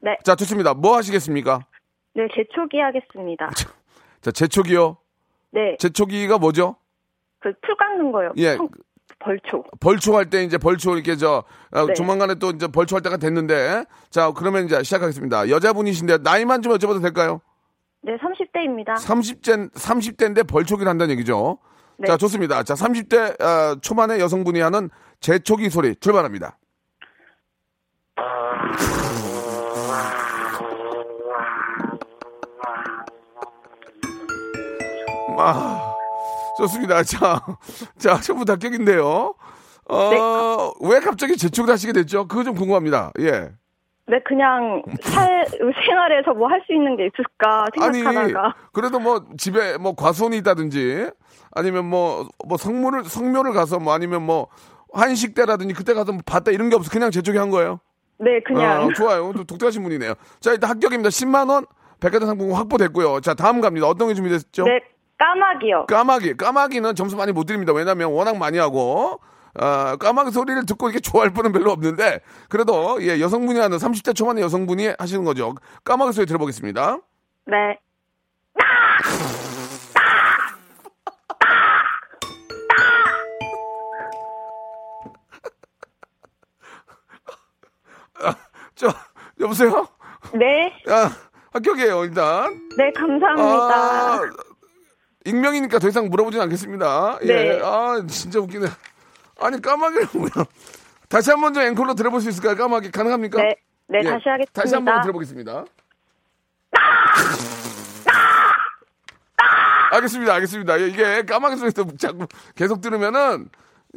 네, 0.00 0.16
자, 0.24 0.34
좋습니다. 0.34 0.74
뭐 0.74 0.96
하시겠습니까? 0.96 1.60
네, 2.14 2.28
재초기 2.34 2.78
하겠습니다. 2.78 3.50
자, 4.20 4.30
제초기요. 4.30 4.96
네, 5.50 5.76
제초기가 5.78 6.38
뭐죠? 6.38 6.76
그 7.40 7.52
풀 7.60 7.76
깎는 7.76 8.12
거요. 8.12 8.32
예. 8.36 8.56
청- 8.56 8.68
벌초. 9.18 9.64
벌초 9.80 10.16
할 10.16 10.30
때 10.30 10.42
이제 10.42 10.58
벌초 10.58 10.94
이렇게 10.94 11.16
저 11.16 11.44
어, 11.70 11.86
네. 11.86 11.94
조만간에 11.94 12.36
또 12.36 12.50
이제 12.50 12.66
벌초 12.66 12.96
할 12.96 13.02
때가 13.02 13.16
됐는데 13.18 13.84
자 14.10 14.32
그러면 14.32 14.64
이제 14.64 14.82
시작하겠습니다. 14.82 15.48
여자분이신데 15.48 16.18
나이만 16.18 16.62
좀 16.62 16.72
여쭤봐도 16.72 17.00
될까요? 17.02 17.40
네, 18.02 18.16
30대입니다. 18.16 18.94
30대 18.96 19.70
30대인데 19.74 20.48
벌초기를 20.48 20.88
한다는 20.88 21.12
얘기죠. 21.12 21.58
네. 21.98 22.08
자 22.08 22.16
좋습니다. 22.16 22.62
자 22.64 22.74
30대 22.74 23.40
어, 23.40 23.78
초반의 23.80 24.18
여성분이 24.20 24.60
하는 24.60 24.88
재초기 25.20 25.68
소리 25.70 25.94
출발합니다. 25.96 26.56
아 35.38 35.94
좋습니다. 36.58 37.02
자, 37.02 37.40
자 37.98 38.20
전부 38.20 38.44
다 38.44 38.56
격인데요. 38.56 39.34
어, 39.88 40.10
네. 40.10 40.18
왜 40.88 41.00
갑자기 41.00 41.36
재촉을 41.36 41.72
하시게 41.72 41.92
됐죠? 41.92 42.26
그거 42.28 42.44
좀 42.44 42.54
궁금합니다. 42.54 43.12
예. 43.20 43.50
네, 44.08 44.18
그냥 44.24 44.82
살, 45.02 45.44
생활에서 45.86 46.34
뭐 46.34 46.48
할 46.48 46.60
수 46.66 46.72
있는 46.72 46.96
게 46.96 47.06
있을까 47.06 47.66
아니, 47.80 48.02
생각하다가. 48.02 48.54
그래도 48.72 48.98
뭐 49.00 49.24
집에 49.38 49.78
뭐 49.78 49.94
과수원이 49.94 50.36
있다든지 50.38 51.10
아니면 51.52 51.86
뭐, 51.86 52.28
뭐 52.46 52.56
성물을, 52.58 53.04
성묘를 53.04 53.52
가서 53.52 53.78
뭐 53.78 53.92
아니면 53.94 54.22
뭐 54.22 54.48
한식 54.92 55.34
때라든지 55.34 55.74
그때 55.74 55.94
가서 55.94 56.12
뭐 56.12 56.20
봤다 56.26 56.50
이런 56.50 56.68
게 56.68 56.76
없어. 56.76 56.90
그냥 56.90 57.10
재촉이 57.10 57.38
한 57.38 57.50
거예요. 57.50 57.80
네, 58.18 58.40
그냥. 58.40 58.84
어, 58.84 58.92
좋아요. 58.92 59.32
또 59.36 59.44
독특하신 59.44 59.82
분이네요. 59.82 60.14
자, 60.40 60.52
일단 60.52 60.70
합격입니다. 60.70 61.08
10만 61.08 61.48
원 61.50 61.64
백화점 62.00 62.28
상품권 62.28 62.56
확보됐고요. 62.56 63.20
자, 63.20 63.34
다음 63.34 63.60
갑니다. 63.60 63.86
어떤 63.86 64.08
게 64.08 64.14
준비됐죠? 64.14 64.64
네, 64.64 64.80
까마귀요. 65.22 65.86
까마귀. 65.86 66.36
까마귀는 66.36 66.96
점수 66.96 67.16
많이 67.16 67.30
못 67.30 67.44
드립니다. 67.44 67.72
왜냐면 67.72 68.10
워낙 68.10 68.36
많이 68.36 68.58
하고, 68.58 69.20
아, 69.54 69.94
까마귀 69.96 70.32
소리를 70.32 70.66
듣고 70.66 70.88
이렇게 70.88 70.98
좋아할 71.00 71.30
분은 71.30 71.52
별로 71.52 71.70
없는데, 71.70 72.20
그래도, 72.48 72.98
예, 73.02 73.20
여성분이 73.20 73.60
하는 73.60 73.78
30대 73.78 74.16
초반의 74.16 74.42
여성분이 74.42 74.94
하시는 74.98 75.22
거죠. 75.24 75.54
까마귀 75.84 76.12
소리 76.12 76.26
들어보겠습니다. 76.26 76.98
네. 77.46 77.78
저, 88.74 88.88
여보세요? 89.40 89.86
네, 90.34 90.72
아, 90.88 91.10
합격이에요, 91.52 92.04
일단. 92.04 92.68
네, 92.76 92.90
감사합니다. 92.96 93.74
아, 93.74 94.20
익명이니까 95.24 95.78
더 95.78 95.88
이상 95.88 96.08
물어보진 96.08 96.40
않겠습니다. 96.40 97.18
예. 97.22 97.26
네. 97.26 97.60
아, 97.62 98.02
진짜 98.08 98.38
웃기네. 98.40 98.66
아니, 99.40 99.60
까마귀를 99.62 100.06
뭐야. 100.14 100.30
다시 101.08 101.30
한 101.30 101.40
번 101.40 101.52
좀 101.54 101.62
앵콜로 101.62 101.94
들어볼 101.94 102.20
수 102.20 102.28
있을까요? 102.30 102.56
까마귀 102.56 102.90
가능합니까? 102.90 103.42
네, 103.42 103.54
네 103.88 103.98
예, 104.00 104.02
다시 104.04 104.28
하겠습니다. 104.28 104.52
다시 104.62 104.74
한 104.74 104.84
번 104.84 105.00
들어보겠습니다. 105.02 105.64
알겠습니다, 109.92 110.32
알겠습니다. 110.34 110.80
예, 110.80 110.86
이게 110.88 111.22
까마귀 111.22 111.56
소리도 111.56 111.96
자꾸 111.98 112.26
계속 112.54 112.80
들으면은 112.80 113.48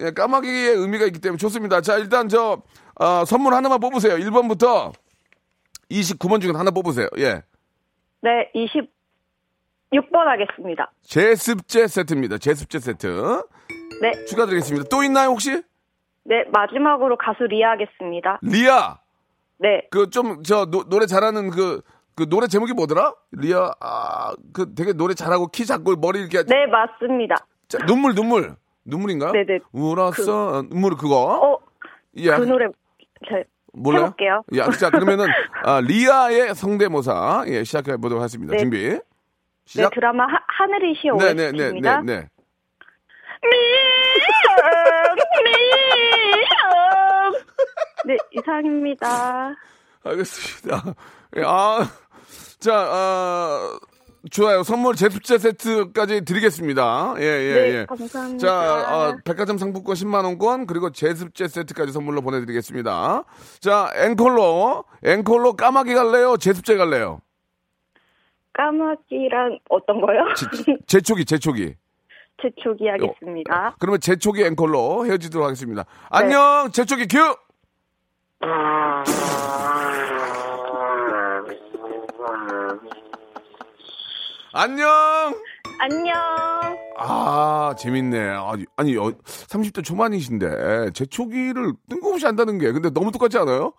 예, 0.01 0.11
까마귀의 0.11 0.75
의미가 0.75 1.05
있기 1.05 1.19
때문에 1.19 1.37
좋습니다. 1.37 1.79
자, 1.81 1.97
일단 1.97 2.27
저 2.27 2.61
어, 2.95 3.23
선물 3.25 3.53
하나만 3.53 3.79
뽑으세요. 3.79 4.15
1번부터 4.17 4.91
29번 5.89 6.41
중에 6.41 6.51
하나 6.51 6.71
뽑으세요. 6.71 7.07
예. 7.19 7.43
네, 8.21 8.51
26번 9.95 10.25
하겠습니다. 10.25 10.91
제습제 11.03 11.87
세트입니다. 11.87 12.37
제습제 12.37 12.79
세트. 12.79 13.43
네, 14.01 14.25
축하드리겠습니다. 14.25 14.87
또 14.89 15.03
있나요, 15.03 15.29
혹시? 15.29 15.61
네 16.23 16.43
마지막으로 16.51 17.17
가수 17.17 17.43
리아 17.43 17.71
하겠습니다. 17.71 18.39
리아. 18.41 18.97
네, 19.59 19.87
그 19.91 20.09
좀저 20.09 20.65
노래 20.89 21.05
잘하는 21.05 21.49
그 21.49 21.81
그 22.17 22.29
노래 22.29 22.47
제목이 22.47 22.71
뭐더라? 22.71 23.13
리아 23.33 23.71
아 23.81 24.33
그 24.53 24.73
되게 24.73 24.93
노래 24.93 25.13
잘하고 25.13 25.47
키 25.47 25.65
작고 25.65 25.97
머리 25.97 26.21
이렇게 26.21 26.43
네 26.45 26.65
맞습니다. 26.67 27.35
자, 27.67 27.77
눈물 27.85 28.15
눈물 28.15 28.55
눈물인가요? 28.85 29.33
네네. 29.33 29.59
울었어 29.73 30.63
눈물 30.69 30.95
그거 30.95 31.39
어, 31.43 31.59
예 32.15 32.29
그 32.37 32.43
노래 32.43 32.67
제 33.27 33.43
몰라요? 33.73 34.03
해볼게요. 34.05 34.43
예, 34.53 34.61
자 34.79 34.89
그러면은 34.89 35.25
아, 35.65 35.81
리아의 35.81 36.55
성대모사 36.55 37.43
예 37.47 37.65
시작해 37.65 37.97
보도록 37.97 38.19
하겠습니다. 38.21 38.53
네. 38.53 38.59
준비 38.59 38.89
네 38.89 39.01
시작. 39.65 39.91
드라마 39.93 40.23
하, 40.25 40.37
하늘이 40.47 40.95
시어 41.01 41.13
OST입니다. 41.15 41.51
네네 41.51 41.81
네 41.81 41.81
네 41.81 42.01
네. 42.21 42.29
네 48.05 48.17
이상입니다. 48.31 49.55
알겠습니다. 50.03 50.83
예, 51.37 51.41
아, 51.43 51.79
자, 52.59 52.73
아, 52.75 53.79
좋아요. 54.29 54.61
선물 54.63 54.95
제습제 54.95 55.39
세트까지 55.39 56.21
드리겠습니다. 56.25 57.15
예, 57.17 57.23
예, 57.23 57.53
네 57.53 57.73
예. 57.79 57.85
감사합니다. 57.87 58.37
자, 58.47 58.95
어, 58.95 59.17
백화점 59.25 59.57
상품권 59.57 59.95
10만원권, 59.95 60.67
그리고 60.67 60.91
제습제 60.91 61.47
세트까지 61.47 61.91
선물로 61.91 62.21
보내드리겠습니다. 62.21 63.23
자, 63.59 63.91
앵콜로, 63.95 64.83
앵콜로 65.03 65.53
까마귀 65.53 65.93
갈래요? 65.95 66.37
제습제 66.37 66.75
갈래요? 66.77 67.21
까마귀랑 68.55 69.59
어떤 69.69 69.99
거요? 70.01 70.25
제 70.87 71.01
초기, 71.01 71.25
제초기. 71.25 71.75
제초기 72.41 72.87
하겠습니다. 72.87 73.75
그러면 73.79 73.99
제초기 73.99 74.43
앵콜로 74.43 75.05
헤어지도록 75.05 75.45
하겠습니다. 75.45 75.85
안녕, 76.09 76.69
제초기 76.71 77.07
큐! 77.07 77.17
안녕! 84.53 84.87
안녕. 85.79 86.15
아, 86.97 87.75
재밌네. 87.77 88.29
아니, 88.29 88.65
아니, 88.77 88.97
어, 88.97 89.11
30대 89.23 89.83
초반이신데, 89.83 90.91
제초기를 90.93 91.73
뜬금없이 91.89 92.25
한다는 92.25 92.57
게, 92.57 92.71
근데 92.71 92.89
너무 92.89 93.11
똑같지 93.11 93.37
않아요? 93.37 93.73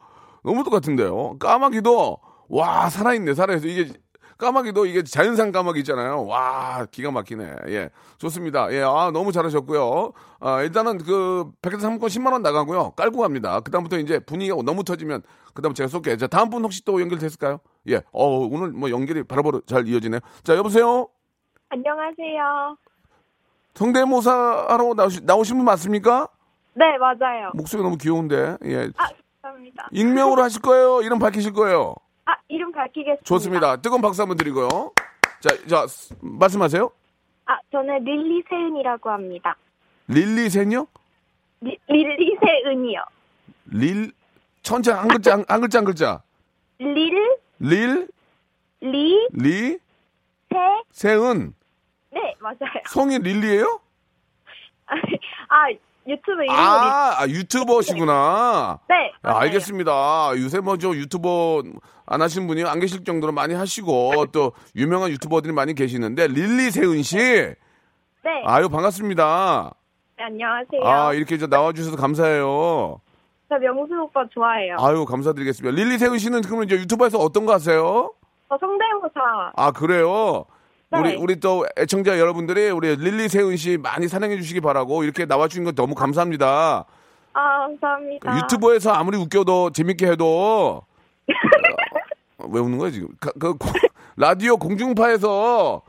너무 0.45 0.63
똑같은데요? 0.65 1.39
까마귀도, 1.39 2.19
와, 2.49 2.91
살아있네, 2.91 3.33
살아있어. 3.35 3.67
이게, 3.67 3.93
까마귀도 4.39 4.87
이게 4.87 5.03
자연산 5.03 5.51
까마귀 5.53 5.81
있잖아요. 5.81 6.27
와, 6.27 6.87
기가 6.91 7.11
막히네. 7.11 7.55
예. 7.69 7.91
좋습니다. 8.19 8.71
예, 8.73 8.83
아, 8.83 9.11
너무 9.13 9.33
잘하셨고요. 9.33 10.13
아, 10.41 10.63
일단은 10.63 10.99
그, 10.99 11.51
백화점 11.63 11.81
상품권 11.81 12.09
10만 12.11 12.33
원 12.33 12.43
나가고요. 12.43 12.91
깔고 12.93 13.21
갑니다. 13.21 13.61
그다음부터 13.61 13.99
이제 13.99 14.19
분위기가 14.19 14.57
너무 14.63 14.85
터지면, 14.85 15.23
그다음 15.55 15.73
제가 15.73 15.89
쏠게요. 15.89 16.17
자, 16.19 16.27
다음 16.27 16.51
분 16.51 16.63
혹시 16.65 16.85
또 16.85 17.01
연결됐을까요? 17.01 17.61
예. 17.89 18.03
어 18.13 18.27
오늘 18.47 18.73
뭐 18.73 18.91
연결이 18.91 19.23
바로바로 19.23 19.63
잘 19.63 19.89
이어지네요. 19.89 20.21
자, 20.43 20.55
여보세요? 20.57 21.09
안녕하세요. 21.71 22.77
성대모사 23.75 24.67
하러 24.69 24.95
나오시, 24.95 25.21
나오신 25.25 25.57
분 25.57 25.65
맞습니까? 25.65 26.29
네 26.75 26.85
맞아요. 26.99 27.51
목소리 27.55 27.83
너무 27.83 27.97
귀여운데. 27.97 28.57
예. 28.67 28.91
아 28.97 29.09
감사합니다. 29.43 29.89
익명으로 29.93 30.43
하실 30.43 30.61
거예요? 30.63 31.01
이름 31.03 31.19
밝히실 31.19 31.53
거예요? 31.53 31.95
아 32.27 32.35
이름 32.49 32.73
밝히겠습니다. 32.73 33.25
좋습니다. 33.25 33.77
뜨거운 33.77 34.03
박수 34.03 34.23
한번 34.23 34.37
드리고요. 34.37 34.93
자, 35.41 35.57
자, 35.69 35.87
스- 35.87 36.15
말씀하세요. 36.21 36.91
아 37.47 37.59
저는 37.71 38.05
릴리 38.05 38.43
세은이라고 38.49 39.11
합니다. 39.11 39.57
릴리 40.09 40.39
세은요? 40.39 40.87
리, 41.61 41.79
릴리 41.89 42.37
세은이요. 42.45 43.01
릴, 43.67 44.13
천재 44.63 44.93
한 44.93 45.09
글자, 45.09 45.33
한, 45.35 45.45
한 45.49 45.61
글자, 45.61 45.79
한 45.79 45.85
글자. 45.85 46.23
릴, 46.79 47.39
릴, 47.61 48.09
리, 48.81 49.29
리, 49.33 49.79
세, 50.51 50.57
세은. 50.91 51.55
네 52.11 52.35
맞아요. 52.41 52.57
성이 52.87 53.19
릴리예요 53.19 53.81
아 54.87 55.67
유튜브 56.07 56.43
이름이 56.45 56.51
아, 56.51 57.17
아, 57.19 57.27
유튜버시구나. 57.27 58.79
네 58.89 59.13
아, 59.23 59.29
맞아요. 59.29 59.39
알겠습니다. 59.43 60.33
요새 60.39 60.61
뭐 60.61 60.78
저 60.78 60.91
유튜버 60.95 61.63
안 62.07 62.23
하신 62.23 62.47
분이 62.47 62.65
안 62.65 62.79
계실 62.81 63.05
정도로 63.05 63.33
많이 63.33 63.55
하시고 63.55 64.27
또 64.33 64.53
유명한 64.77 65.11
유튜버들이 65.11 65.53
많이 65.53 65.75
계시는데 65.75 66.29
릴리 66.29 66.71
세은 66.71 67.03
씨. 67.03 67.17
네 67.17 67.57
아유 68.45 68.69
반갑습니다. 68.69 69.73
네, 70.19 70.25
안녕하세요. 70.25 70.83
아 70.85 71.13
이렇게 71.13 71.39
저 71.39 71.47
나와주셔서 71.47 71.97
감사해요. 71.97 73.01
저 73.49 73.59
명수 73.59 73.93
오빠 74.03 74.25
좋아해요. 74.33 74.77
아유 74.79 75.05
감사드리겠습니다. 75.05 75.75
릴리 75.77 75.99
세은 75.99 76.19
씨는 76.19 76.43
그러면 76.43 76.65
이제 76.67 76.77
유튜브에서 76.77 77.19
어떤 77.19 77.47
거 77.47 77.53
하세요? 77.55 78.13
저 78.49 78.57
성대모사 78.59 79.53
아 79.57 79.71
그래요. 79.73 80.45
네. 81.03 81.11
우리 81.11 81.17
우리 81.17 81.41
또 81.41 81.67
애청자 81.79 82.19
여러분들이 82.19 82.71
우리 82.71 82.97
릴리 82.97 83.29
세은 83.29 83.57
씨 83.57 83.77
많이 83.79 84.09
사랑해 84.09 84.37
주시기 84.37 84.61
바라고 84.61 85.05
이렇게 85.05 85.27
나와 85.27 85.49
주신 85.49 85.65
거 85.65 85.73
너무 85.73 85.95
감사합니다. 85.95 86.85
아 87.33 87.59
감사합니다. 87.59 88.37
유튜브에서 88.39 88.93
아무리 88.93 89.17
웃겨도 89.19 89.71
재밌게 89.71 90.07
해도 90.07 90.83
어, 92.39 92.47
왜 92.51 92.61
웃는 92.61 92.79
거야 92.79 92.91
지금? 92.91 93.09
가- 93.21 93.33
그 93.39 93.55
고- 93.55 93.71
라디오 94.17 94.57
공중파에서 94.57 95.83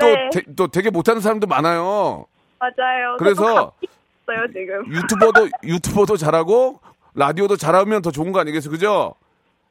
또, 0.00 0.06
네. 0.06 0.30
되, 0.30 0.42
또 0.56 0.66
되게 0.68 0.90
못하는 0.90 1.20
사람도 1.20 1.46
많아요. 1.46 2.26
맞아요. 2.58 3.16
그래서- 3.18 3.72
있어요 3.82 4.46
지금. 4.52 4.92
유튜버도 4.92 5.48
유튜버도 5.64 6.16
잘하고 6.16 6.80
라디오도 7.14 7.56
잘하면 7.56 8.02
더 8.02 8.10
좋은 8.10 8.30
거 8.32 8.40
아니겠어요, 8.40 8.70
그죠? 8.70 9.14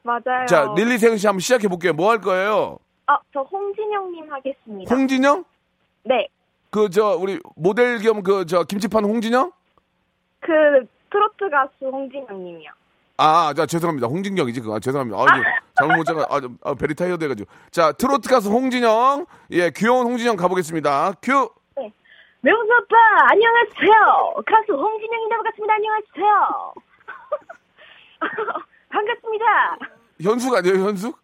맞아요. 0.03 0.45
자 0.47 0.73
릴리 0.75 0.97
세은 0.97 1.17
씨 1.17 1.27
한번 1.27 1.41
시작해 1.41 1.67
볼게요. 1.67 1.93
뭐 1.93 2.09
할 2.11 2.19
거예요? 2.21 2.77
아, 3.07 3.17
저 3.33 3.41
홍진영님 3.41 4.31
하겠습니다. 4.31 4.93
홍진영? 4.95 5.43
네. 6.03 6.27
그 6.69 6.89
저 6.89 7.15
우리 7.15 7.39
모델 7.55 7.99
겸 7.99 8.21
그 8.23 8.45
저 8.45 8.63
김치판 8.63 9.03
홍진영? 9.05 9.51
그 10.41 10.51
트로트 11.09 11.49
가수 11.49 11.71
홍진영님이요. 11.89 12.69
아, 13.17 13.53
자 13.55 13.65
죄송합니다. 13.65 14.07
홍진경이지 14.07 14.61
그거. 14.61 14.75
아, 14.75 14.79
죄송합니다. 14.79 15.17
아, 15.19 15.23
이제 15.37 15.43
잘못 15.75 15.95
못 15.97 16.03
잡아. 16.03 16.25
아, 16.29 16.39
좀, 16.41 16.57
아, 16.63 16.73
very 16.75 16.93
tired 16.93 17.23
해가지고. 17.23 17.49
자 17.71 17.91
트로트 17.93 18.29
가수 18.29 18.51
홍진영, 18.51 19.25
예 19.51 19.71
귀여운 19.71 20.05
홍진영 20.05 20.35
가보겠습니다. 20.35 21.13
큐. 21.21 21.49
명수 22.41 22.71
오빠, 22.71 22.95
안녕하세요. 23.31 24.35
가수 24.45 24.73
홍진영이라고 24.73 25.43
같습니다. 25.43 25.73
안녕하세요. 25.73 26.73
반갑습니다. 28.89 29.45
현숙 30.21 30.55
아니에요, 30.55 30.75
현숙? 30.87 31.19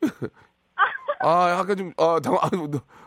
아, 1.19 1.57
아까 1.59 1.73
좀, 1.75 1.93
아, 1.97 2.19
당, 2.21 2.35
아, 2.35 2.49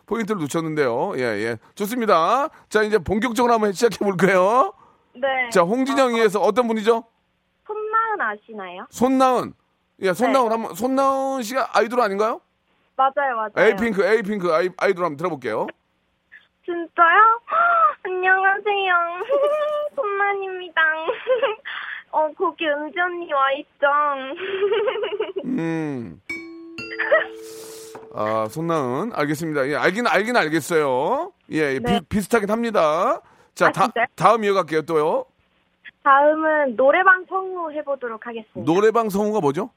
포인트를 0.07 0.41
놓쳤는데요. 0.41 1.13
예, 1.19 1.23
예. 1.23 1.59
좋습니다. 1.75 2.49
자, 2.69 2.83
이제 2.83 2.99
본격적으로 2.99 3.53
한번 3.53 3.73
시작해 3.73 3.99
볼게요. 4.05 4.73
네. 5.15 5.51
자, 5.51 5.63
홍진영이에서 5.63 6.41
어떤 6.41 6.67
분이죠? 6.69 7.05
손마은 7.67 8.21
아시나요? 8.21 8.87
손나은. 8.91 9.53
예, 10.01 10.13
손나은 10.13 10.49
네. 10.49 10.55
한번, 10.55 10.75
손나은 10.75 11.43
씨가 11.43 11.71
아이돌 11.75 12.01
아닌가요? 12.01 12.41
맞아요, 12.97 13.37
맞아요. 13.37 13.53
에이핑크, 13.69 14.05
에이핑크 14.05 14.55
아이, 14.55 14.71
아이돌 14.79 15.05
한번 15.05 15.17
들어볼게요. 15.19 15.67
진짜요? 16.65 17.41
안녕하세요. 18.05 18.95
손만입니다. 19.95 20.81
어, 22.13 22.31
거기 22.39 22.67
은지 22.67 22.99
언니 22.99 23.31
와 23.33 23.53
있죠. 23.53 23.87
음. 25.45 26.21
아, 28.15 28.49
손나은. 28.51 29.13
알겠습니다. 29.15 29.69
예, 29.69 29.77
알긴, 29.77 30.07
알긴 30.07 30.37
알겠어요. 30.37 31.33
예, 31.51 31.79
네. 31.79 32.01
비, 32.01 32.07
비슷하긴 32.09 32.51
합니다. 32.51 33.21
자, 33.55 33.67
아, 33.67 33.73
다, 33.73 33.85
진짜요? 33.85 34.07
다음 34.15 34.45
이어갈게요, 34.45 34.83
또요. 34.83 35.27
다음은 36.03 36.77
노래방 36.77 37.25
성우 37.29 37.73
해보도록 37.73 38.27
하겠습니다. 38.27 38.61
노래방 38.73 39.11
성우가 39.11 39.41
뭐죠? 39.41 39.71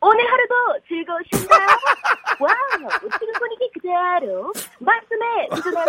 오늘 0.00 0.18
하루도 0.30 0.54
즐거우신가요? 0.88 1.66
wow, 2.40 2.90
지금 3.18 3.32
분위기 3.38 3.70
그대로 3.74 4.52
말씀에 4.80 5.48
도전했어? 5.50 5.88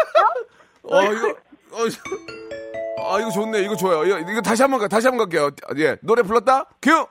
어, 0.84 1.04
이거, 1.12 1.30
어, 1.72 3.14
아, 3.16 3.20
이거 3.20 3.30
좋네. 3.32 3.62
이거 3.62 3.76
좋아요. 3.76 4.04
이거, 4.06 4.32
이거 4.32 4.42
다시 4.42 4.62
한 4.62 4.70
번, 4.72 4.80
가, 4.80 4.88
다시 4.88 5.08
한 5.08 5.18
번 5.18 5.28
갈게요. 5.28 5.50
예. 5.78 5.98
노래 6.02 6.22
불렀다? 6.22 6.66
큐! 6.82 7.08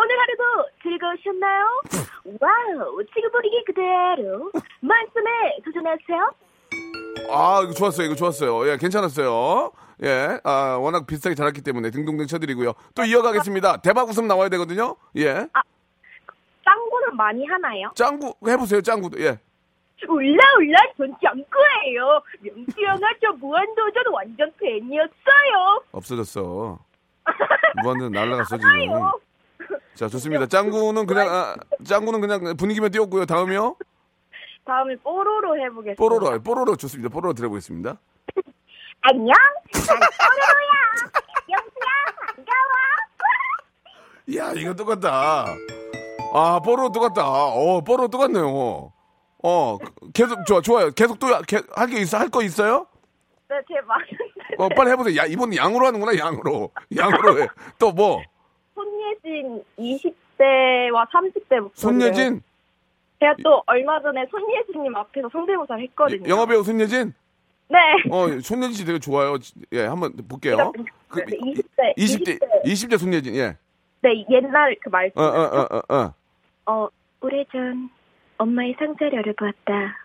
오늘 0.00 0.16
하루도 0.20 0.68
즐거우셨나요? 0.82 1.64
wow, 2.40 3.04
지금 3.14 3.30
분위기 3.32 3.64
그대로 3.64 4.50
말씀에 4.80 5.58
도전하세요. 5.64 6.30
아, 7.30 7.60
이거 7.64 7.72
좋았어요. 7.72 8.06
이거 8.06 8.14
좋았어요. 8.14 8.68
예, 8.70 8.76
괜찮았어요. 8.76 9.72
예, 10.04 10.38
아, 10.44 10.78
워낙 10.80 11.06
비슷하게 11.06 11.34
잘했기 11.34 11.62
때문에 11.62 11.90
등등등 11.90 12.26
쳐드리고요. 12.28 12.74
또 12.94 13.04
이어가겠습니다. 13.04 13.78
대박 13.78 14.08
웃음 14.08 14.28
나와야 14.28 14.48
되거든요. 14.50 14.94
예. 15.16 15.48
짱구는 16.64 17.16
많이 17.16 17.44
하나요? 17.46 17.90
짱구, 17.96 18.34
해보세요. 18.46 18.80
짱구도. 18.80 19.20
예. 19.20 19.38
울라 20.08 20.38
울라 20.58 20.78
전 20.96 21.12
짱구예요. 21.20 22.22
명수 22.40 22.80
형아 22.80 23.08
저 23.20 23.32
무한도전 23.32 24.04
완전 24.12 24.52
팬이었어요. 24.60 25.82
없어졌어. 25.90 26.78
무한도전 27.82 28.12
날라갔어, 28.12 28.56
지금. 28.58 28.70
아요. 28.70 29.12
자, 29.94 30.08
좋습니다. 30.08 30.46
짱구는 30.46 31.06
그냥, 31.06 31.28
아, 31.28 31.56
짱구는 31.84 32.20
그냥 32.20 32.56
분위기만 32.56 32.90
띄웠고요. 32.90 33.26
다음이요? 33.26 33.76
다음에 34.64 34.94
뽀로로 34.96 35.56
해보겠습니다. 35.56 35.98
뽀로로, 35.98 36.42
뽀로로 36.42 36.76
좋습니다. 36.76 37.08
뽀로로 37.08 37.32
들어보겠습니다. 37.34 37.98
안녕. 39.00 39.26
난 39.28 39.34
뽀로로야. 39.72 40.78
명수야 41.48 41.90
반가워. 42.36 42.68
이야, 44.28 44.52
이거 44.52 44.74
똑같다. 44.74 45.46
아, 46.34 46.60
뽀로로 46.60 46.92
똑같다. 46.92 47.26
어, 47.26 47.80
뽀로로 47.80 48.08
똑같네요. 48.08 48.92
어, 49.42 49.78
계속, 50.14 50.44
좋아, 50.46 50.60
좋아요. 50.60 50.90
계속 50.92 51.18
또, 51.18 51.26
할 51.28 51.42
게 51.88 52.00
있어? 52.00 52.18
할 52.18 52.28
거 52.28 52.42
있어요? 52.42 52.86
네, 53.48 53.56
제 53.66 53.80
많은데. 53.86 54.16
어, 54.58 54.68
빨리 54.76 54.90
해보세요. 54.90 55.16
야, 55.16 55.24
이번 55.24 55.56
양으로 55.56 55.86
하는구나, 55.86 56.16
양으로. 56.18 56.70
양으로 56.96 57.40
해. 57.42 57.48
또 57.78 57.90
뭐? 57.90 58.20
손예진 58.78 59.64
20대와 59.78 61.08
30대 61.10 61.60
목소리. 61.60 61.80
손예진? 61.80 62.42
제가 63.18 63.34
또 63.42 63.62
얼마 63.66 64.00
전에 64.00 64.24
손예진님 64.30 64.94
앞에서 64.94 65.28
성대모사를 65.30 65.82
했거든요. 65.84 66.28
영화배우 66.28 66.62
손예진? 66.62 67.12
네. 67.68 67.78
어, 68.10 68.28
손예진 68.40 68.72
씨 68.72 68.84
되게 68.84 68.98
좋아요. 68.98 69.36
예, 69.72 69.86
한번 69.86 70.12
볼게요. 70.28 70.72
그, 71.08 71.24
네, 71.24 71.36
20대. 71.36 71.96
20대, 71.96 72.64
20대 72.64 72.98
손예진, 72.98 73.34
예. 73.34 73.56
네, 74.00 74.24
옛날 74.30 74.76
그 74.80 74.88
말씀. 74.88 75.18
어, 75.20 75.24
어, 75.24 75.42
어, 75.42 75.68
어, 75.70 75.94
어. 75.94 76.14
어, 76.66 76.88
오래전 77.20 77.90
엄마의 78.38 78.76
상자를 78.78 79.18
열어보았다. 79.18 79.96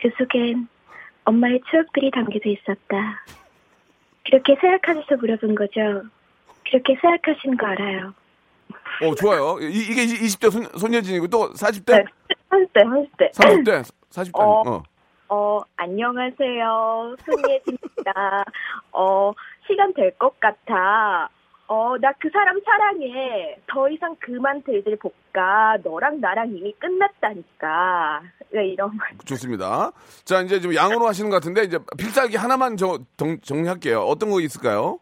그 0.00 0.10
속엔 0.16 0.68
엄마의 1.24 1.60
추억들이 1.70 2.10
담겨져 2.12 2.50
있었다. 2.50 3.24
그렇게 4.24 4.56
생각하셔서 4.60 5.16
물어본 5.16 5.54
거죠. 5.56 6.04
그렇게 6.70 6.96
생각하신 7.00 7.56
거 7.56 7.66
알아요. 7.66 8.14
어, 9.02 9.14
좋아요. 9.14 9.58
이, 9.60 9.66
이게 9.90 10.04
20대 10.06 10.50
손, 10.50 10.64
손예진이고 10.78 11.28
또 11.28 11.52
40대? 11.52 11.92
네, 11.96 12.04
30대, 12.50 12.84
30대. 12.84 13.32
30대? 13.32 13.92
40대? 14.10 14.40
어. 14.40 14.62
어. 14.70 14.82
어, 15.28 15.60
안녕하세요. 15.76 17.16
손예진입니다. 17.24 18.44
어, 18.92 19.32
시간 19.66 19.92
될 19.94 20.12
것 20.18 20.38
같아. 20.38 21.28
어, 21.66 21.96
나 21.98 22.12
그 22.20 22.28
사람 22.30 22.60
사랑해. 22.64 23.56
더 23.66 23.88
이상 23.88 24.14
그만 24.20 24.62
들들 24.62 24.98
볶아. 24.98 25.78
너랑 25.82 26.20
나랑 26.20 26.50
이미 26.54 26.72
끝났다니까. 26.78 28.22
네, 28.52 28.66
이런 28.68 28.94
말. 28.96 29.10
좋습니다. 29.24 29.90
자, 30.24 30.42
이제 30.42 30.60
좀 30.60 30.74
양으로 30.74 31.06
하시는 31.08 31.30
것 31.30 31.36
같은데, 31.36 31.62
이제 31.64 31.78
필살기 31.98 32.36
하나만 32.36 32.76
저, 32.76 32.98
정, 33.16 33.40
정리할게요. 33.40 34.00
어떤 34.02 34.30
거 34.30 34.40
있을까요? 34.40 34.98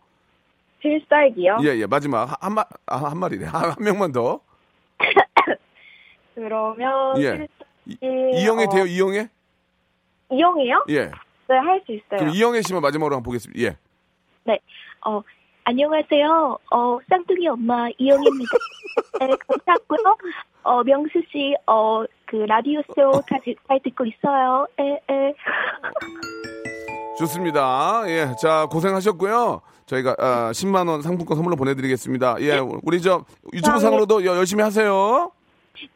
필살기요? 0.83 1.59
예, 1.62 1.68
예, 1.79 1.87
마지막. 1.87 2.25
한, 2.25 2.37
한, 2.40 2.55
마, 2.55 2.64
아, 2.87 2.97
한 2.97 3.18
마리네. 3.18 3.47
한, 3.47 3.71
한 3.71 3.75
명만 3.79 4.12
더. 4.12 4.40
그러면 6.35 7.21
예. 7.23 7.47
이, 7.87 7.97
필살기, 7.97 8.40
이영애 8.42 8.64
어, 8.64 8.68
돼요, 8.68 8.87
이영애? 8.87 9.29
이영애요? 10.31 10.85
예. 10.90 11.05
네, 11.49 11.57
할 11.59 11.83
수 11.85 11.92
있어요. 11.92 12.18
그럼 12.18 12.31
이영애 12.31 12.62
씨만 12.62 12.83
마지막으로 12.83 13.16
한번 13.16 13.25
보겠습니다. 13.25 13.61
예. 13.62 13.77
네. 14.45 14.59
어, 15.07 15.23
안녕하세요. 15.64 16.59
어, 16.73 16.99
쌍둥이 17.09 17.47
엄마 17.49 17.88
이영입니다. 17.99 18.51
네, 19.21 19.29
감사하고요. 19.47 20.16
어, 20.64 20.83
명수 20.85 21.21
씨, 21.31 21.55
어, 21.66 22.03
그 22.27 22.37
라디오쇼 22.37 23.23
다 23.29 23.37
드- 23.45 23.55
잘 23.68 23.79
듣고 23.85 24.05
있어요. 24.07 24.66
에, 24.81 24.92
에. 25.12 25.35
좋습니다. 27.18 28.03
예. 28.07 28.33
자, 28.40 28.66
고생하셨고요. 28.71 29.61
저희가, 29.87 30.14
아, 30.18 30.51
10만 30.53 30.88
원 30.88 31.03
상품권 31.03 31.37
선물로 31.37 31.57
보내드리겠습니다. 31.57 32.37
예. 32.40 32.59
우리 32.83 33.01
저 33.01 33.25
유튜브 33.53 33.79
상으로도 33.79 34.25
여- 34.25 34.37
열심히 34.37 34.62
하세요. 34.62 35.31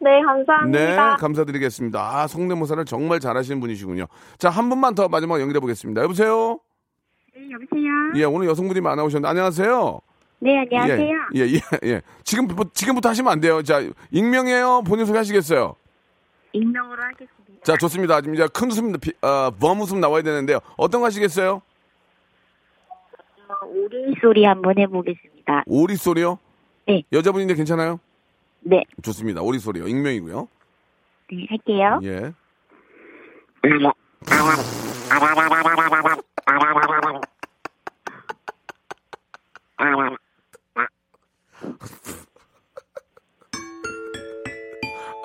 네, 0.00 0.20
감사합니다. 0.22 0.78
네, 1.12 1.16
감사드리겠습니다. 1.18 2.00
아, 2.00 2.26
성대모사를 2.26 2.84
정말 2.86 3.20
잘하시는 3.20 3.60
분이시군요. 3.60 4.06
자, 4.38 4.50
한 4.50 4.68
분만 4.68 4.94
더 4.94 5.08
마지막 5.08 5.40
연결해 5.40 5.60
보겠습니다. 5.60 6.02
여보세요? 6.02 6.58
네, 7.34 7.42
여보세요? 7.52 7.90
예, 8.16 8.24
오늘 8.24 8.48
여성분이 8.48 8.80
많아 8.80 9.02
오셨는데, 9.04 9.28
안녕하세요? 9.28 10.00
네, 10.40 10.58
안녕하세요. 10.58 11.16
예, 11.36 11.40
예, 11.40 11.46
예, 11.54 11.60
예. 11.88 12.02
지금, 12.24 12.48
지금부터 12.74 13.08
하시면 13.10 13.30
안 13.32 13.40
돼요. 13.40 13.62
자, 13.62 13.80
익명이에요? 14.10 14.82
본인 14.86 15.06
소개 15.06 15.18
하시겠어요? 15.18 15.76
익명으로 16.52 17.02
하겠습니다. 17.02 17.36
자, 17.62 17.76
좋습니다. 17.76 18.20
지금 18.20 18.34
이제 18.34 18.46
큰 18.52 18.70
웃음, 18.70 18.92
비- 18.98 19.12
어, 19.22 19.50
범 19.60 19.80
웃음 19.80 20.00
나와야 20.00 20.22
되는데요. 20.22 20.58
어떤 20.76 21.00
거 21.00 21.06
하시겠어요? 21.06 21.62
오리 23.64 24.14
소리 24.20 24.44
한번 24.44 24.78
해보겠습니다. 24.78 25.64
오리 25.66 25.96
소리요? 25.96 26.38
네. 26.86 27.02
여자분인데 27.12 27.54
괜찮아요? 27.54 28.00
네, 28.60 28.82
좋습니다. 29.02 29.42
오리 29.42 29.58
소리요. 29.58 29.86
익명이고요. 29.86 30.48
네, 31.30 31.46
할게요. 31.48 32.00
예. 32.02 32.32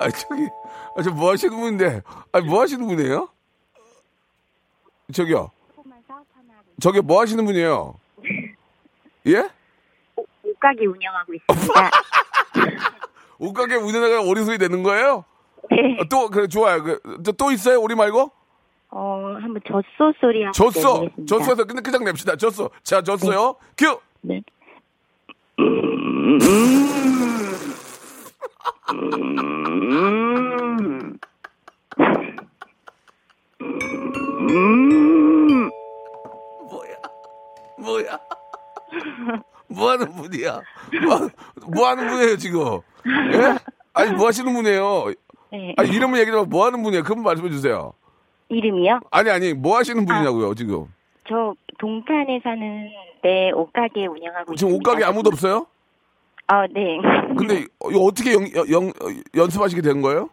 아, 0.00 0.10
저기, 0.10 0.48
아, 0.96 1.02
저뭐 1.02 1.30
하시는 1.32 1.56
분인데? 1.56 2.02
아, 2.32 2.40
뭐 2.40 2.60
하시는 2.62 2.84
분이에요? 2.86 3.28
저기요. 5.12 5.50
저기 6.80 7.00
뭐 7.00 7.20
하시는 7.20 7.44
분이에요? 7.44 7.94
예? 9.26 9.48
옷가게 10.42 10.86
운영하고 10.86 11.34
있습니다. 11.34 11.90
옷가게 13.38 13.76
운영하다가 13.76 14.22
오리 14.22 14.44
소리 14.44 14.58
내는 14.58 14.82
거예요? 14.82 15.24
네. 15.70 15.96
어, 16.00 16.04
또, 16.10 16.28
그래, 16.28 16.46
좋아요. 16.46 16.82
그, 16.82 17.00
저또 17.24 17.50
있어요? 17.52 17.80
오리 17.80 17.94
말고? 17.94 18.30
어, 18.90 19.36
한번 19.40 19.62
젖소 19.66 20.12
소리 20.20 20.42
한번 20.44 20.52
졌어! 20.52 20.94
내보겠습니다. 21.00 21.26
졌어서 21.26 21.64
근데 21.64 21.80
그냥 21.82 22.04
냅시다. 22.04 22.36
졌어. 22.36 22.70
자, 22.82 23.00
졌어요. 23.02 23.56
큐! 23.76 23.98
네. 24.20 24.42
뭐야? 36.70 36.96
뭐 37.78 37.98
하는 39.90 40.12
분이야? 40.12 40.60
뭐, 41.04 41.28
뭐 41.74 41.88
하는 41.88 42.08
분이에요, 42.08 42.36
지금? 42.36 42.80
예? 43.34 43.56
아니, 43.94 44.12
뭐 44.12 44.26
하시는 44.28 44.52
분이에요? 44.52 45.12
네. 45.50 45.74
아니, 45.76 45.90
이름을 45.90 46.18
얘기 46.20 46.30
좀, 46.30 46.48
뭐 46.48 46.66
하는 46.66 46.82
분이에요? 46.82 47.02
그분 47.02 47.22
말씀해 47.22 47.50
주세요. 47.50 47.92
이름이요? 48.48 49.00
아니, 49.10 49.30
아니, 49.30 49.54
뭐 49.54 49.76
하시는 49.78 50.04
분이냐고요, 50.04 50.54
지금? 50.54 50.86
저 51.28 51.54
동탄에 51.78 52.40
사는데 52.42 53.52
옷가게 53.54 54.06
운영하고 54.06 54.54
지금 54.54 54.72
있습니다. 54.72 54.76
옷가게 54.76 55.04
아무도 55.04 55.28
없어요? 55.28 55.66
아, 56.48 56.66
네. 56.66 56.98
근데 57.38 57.64
어떻게 57.80 58.34
영, 58.34 58.42
영, 58.70 58.88
어, 58.88 59.08
연습하시게 59.34 59.80
된 59.80 60.02
거예요? 60.02 60.28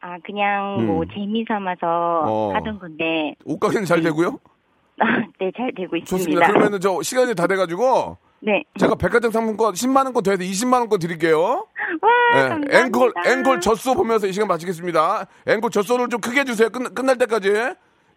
아, 0.00 0.16
그냥 0.24 0.76
음. 0.80 0.86
뭐 0.86 1.04
재미 1.12 1.44
삼아서 1.46 2.22
어. 2.26 2.52
하던 2.54 2.78
건데 2.78 3.34
옷가게는 3.44 3.84
잘 3.84 4.00
되고요? 4.02 4.38
아, 5.00 5.18
네, 5.38 5.50
잘 5.56 5.72
되고 5.74 5.96
있습니다. 5.96 6.06
좋습니다. 6.06 6.46
그러면은 6.48 6.80
저 6.80 7.02
시간이 7.02 7.34
다 7.34 7.46
돼가지고 7.46 8.16
네. 8.40 8.62
제가 8.78 8.94
백화점 8.94 9.30
상품권 9.30 9.74
10만 9.74 10.04
원권 10.04 10.22
더해서 10.22 10.42
20만 10.42 10.80
원권 10.80 10.98
드릴게요. 10.98 11.66
와, 12.00 12.10
예, 12.34 12.38
아, 12.38 12.48
감사합니다. 12.48 12.78
앵콜 12.80 13.12
앵콜 13.26 13.60
젖소 13.60 13.94
보면서 13.94 14.26
이 14.26 14.32
시간 14.32 14.48
마치겠습니다. 14.48 15.26
앵콜 15.46 15.70
젖소를 15.70 16.08
좀 16.08 16.20
크게 16.20 16.40
해주세요. 16.40 16.70
끝, 16.70 16.94
끝날 16.94 17.16
때까지 17.18 17.52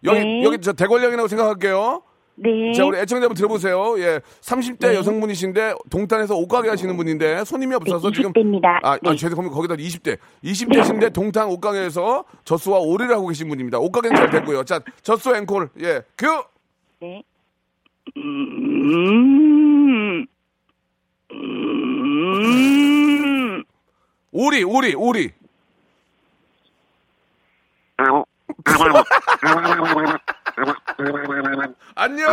여기 0.04 0.20
네. 0.20 0.42
여기 0.44 0.58
저 0.60 0.72
대관령이라고 0.72 1.28
생각할게요. 1.28 2.02
네. 2.42 2.72
자, 2.72 2.86
우리 2.86 2.96
애청자 2.96 3.24
한번 3.24 3.34
들어보세요. 3.34 3.98
예. 3.98 4.20
30대 4.40 4.88
네. 4.88 4.94
여성분이신데 4.94 5.74
동탄에서 5.90 6.34
옷가게 6.36 6.70
하시는 6.70 6.96
분인데 6.96 7.44
손님이 7.44 7.74
없어서 7.74 8.08
네, 8.08 8.14
지금 8.16 8.32
20대입니다. 8.32 8.64
아, 8.82 8.98
네. 9.02 9.10
아 9.10 9.14
죄송합니다. 9.14 9.54
거기다 9.54 9.74
20대. 9.74 10.16
20대신데 10.44 11.12
동탄 11.12 11.48
옷가게에서 11.48 12.24
젖소와 12.44 12.78
오리를 12.78 13.14
하고 13.14 13.26
계신 13.26 13.48
분입니다. 13.48 13.78
옷가게는 13.78 14.16
잘 14.16 14.30
됐고요. 14.30 14.64
자, 14.64 14.80
젖소 15.02 15.36
앵콜. 15.36 15.68
예. 15.82 16.02
큐! 16.16 16.28
네. 17.00 17.22
오리, 24.32 24.62
오리, 24.64 24.94
오리. 24.94 25.32
안녕! 31.94 32.26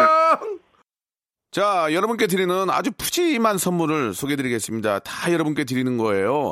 자, 1.51 1.88
여러분께 1.93 2.28
드리는 2.28 2.70
아주 2.70 2.91
푸짐한 2.91 3.57
선물을 3.57 4.13
소개해드리겠습니다. 4.13 4.99
다 4.99 5.32
여러분께 5.32 5.63
드리는 5.63 5.97
거예요. 5.97 6.51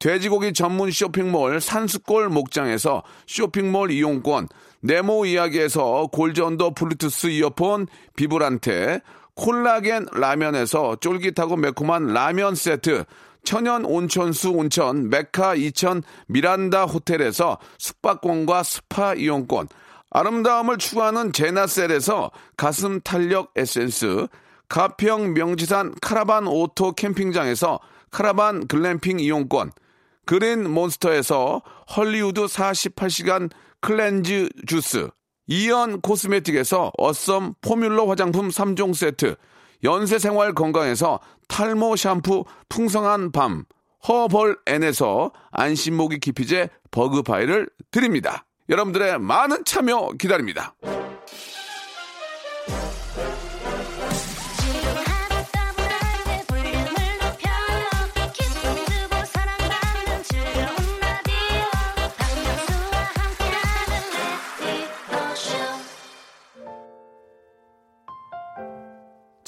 돼지고기 0.00 0.54
전문 0.54 0.90
쇼핑몰 0.90 1.60
산수골 1.60 2.30
목장에서 2.30 3.02
쇼핑몰 3.26 3.90
이용권, 3.90 4.48
네모 4.80 5.26
이야기에서 5.26 6.08
골전도 6.10 6.72
블루투스 6.72 7.28
이어폰 7.28 7.86
비브란테, 8.16 9.02
콜라겐 9.34 10.06
라면에서 10.12 10.96
쫄깃하고 10.96 11.56
매콤한 11.56 12.08
라면 12.14 12.54
세트, 12.54 13.04
천연 13.44 13.84
온천수 13.84 14.50
온천 14.50 15.10
메카 15.10 15.54
이천 15.54 16.02
미란다 16.28 16.84
호텔에서 16.84 17.58
숙박권과 17.78 18.62
스파 18.62 19.12
이용권, 19.12 19.68
아름다움을 20.10 20.78
추구하는 20.78 21.32
제나셀에서 21.34 22.30
가슴 22.56 23.02
탄력 23.02 23.52
에센스, 23.54 24.26
가평 24.70 25.34
명지산 25.34 25.94
카라반 26.00 26.46
오토 26.46 26.92
캠핑장에서 26.92 27.80
카라반 28.10 28.66
글램핑 28.66 29.20
이용권, 29.20 29.72
그린 30.30 30.70
몬스터에서 30.70 31.60
헐리우드 31.96 32.42
48시간 32.42 33.50
클렌즈 33.80 34.48
주스, 34.64 35.08
이연 35.48 36.00
코스메틱에서 36.02 36.92
어썸 36.96 37.54
포뮬러 37.60 38.06
화장품 38.06 38.48
3종 38.48 38.94
세트, 38.94 39.34
연세생활 39.82 40.54
건강에서 40.54 41.18
탈모 41.48 41.96
샴푸 41.96 42.44
풍성한 42.68 43.32
밤, 43.32 43.64
허벌 44.06 44.56
N에서 44.66 45.32
안심모기 45.50 46.20
기피제 46.20 46.68
버그바이를 46.92 47.68
드립니다. 47.90 48.44
여러분들의 48.68 49.18
많은 49.18 49.64
참여 49.64 50.10
기다립니다. 50.16 50.76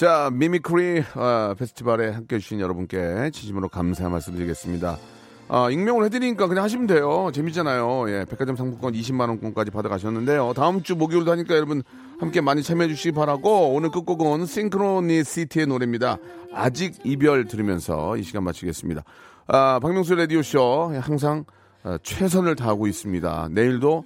자, 0.02 0.30
mimicry 0.32 1.04
어, 1.14 1.54
페스티벌에 1.56 2.10
함께 2.10 2.34
해주신 2.34 2.58
여러분께 2.58 3.30
진심으로 3.32 3.68
감사 3.68 4.08
말씀드리겠습니다. 4.08 4.98
아, 5.46 5.70
익명으로 5.70 6.06
해드리니까 6.06 6.48
그냥 6.48 6.64
하시면 6.64 6.88
돼요. 6.88 7.30
재밌잖아요. 7.32 8.10
예, 8.10 8.24
백화점 8.28 8.56
상품권 8.56 8.94
20만원권까지 8.94 9.72
받아가셨는데요. 9.72 10.54
다음 10.56 10.82
주 10.82 10.96
목요일도 10.96 11.30
하니까 11.30 11.54
여러분 11.54 11.84
함께 12.18 12.40
많이 12.40 12.64
참여해주시기 12.64 13.12
바라고 13.12 13.74
오늘 13.74 13.92
끝곡은 13.92 14.44
싱크로니시티의 14.44 15.66
노래입니다. 15.68 16.18
아직 16.52 16.98
이별 17.04 17.46
들으면서 17.46 18.16
이 18.16 18.24
시간 18.24 18.42
마치겠습니다. 18.42 19.04
아, 19.46 19.78
박명수 19.80 20.16
라디오쇼 20.16 20.94
항상 21.00 21.44
어, 21.84 21.96
최선을 22.02 22.56
다하고 22.56 22.88
있습니다. 22.88 23.50
내일도 23.52 24.04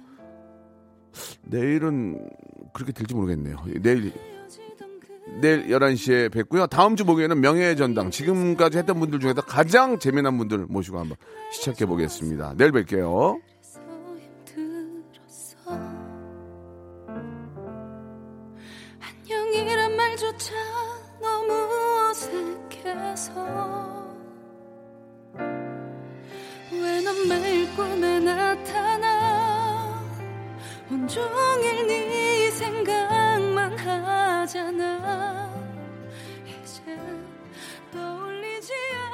내일은 1.41 2.29
그렇게 2.71 2.91
될지 2.91 3.15
모르겠네요. 3.15 3.57
내일 3.81 4.13
내일 5.41 5.67
11시에 5.67 6.31
뵙고요. 6.31 6.67
다음 6.67 6.95
주 6.95 7.05
목요일은 7.05 7.39
명예의 7.41 7.77
전당. 7.77 8.09
지금까지 8.11 8.77
했던 8.79 8.99
분들 8.99 9.19
중에서 9.19 9.41
가장 9.41 9.99
재미난 9.99 10.37
분들 10.37 10.65
모시고 10.67 10.99
한번 10.99 11.17
시작해 11.51 11.85
보겠습니다. 11.85 12.53
내일 12.57 12.71
뵐게요. 12.71 13.39
안녕이란 18.99 19.95
말조차 19.95 20.53
너무 21.21 21.53
어색해서 22.09 23.33
왜 26.71 27.01
넌 27.03 27.27
매일 27.27 27.75
꿈에 27.75 28.19
나타나 28.19 30.01
온종일 30.91 31.87
네 31.87 32.51
하잖아. 33.89 35.51
이제 36.45 36.99
떠올리지 37.91 38.73
않아 38.93 39.06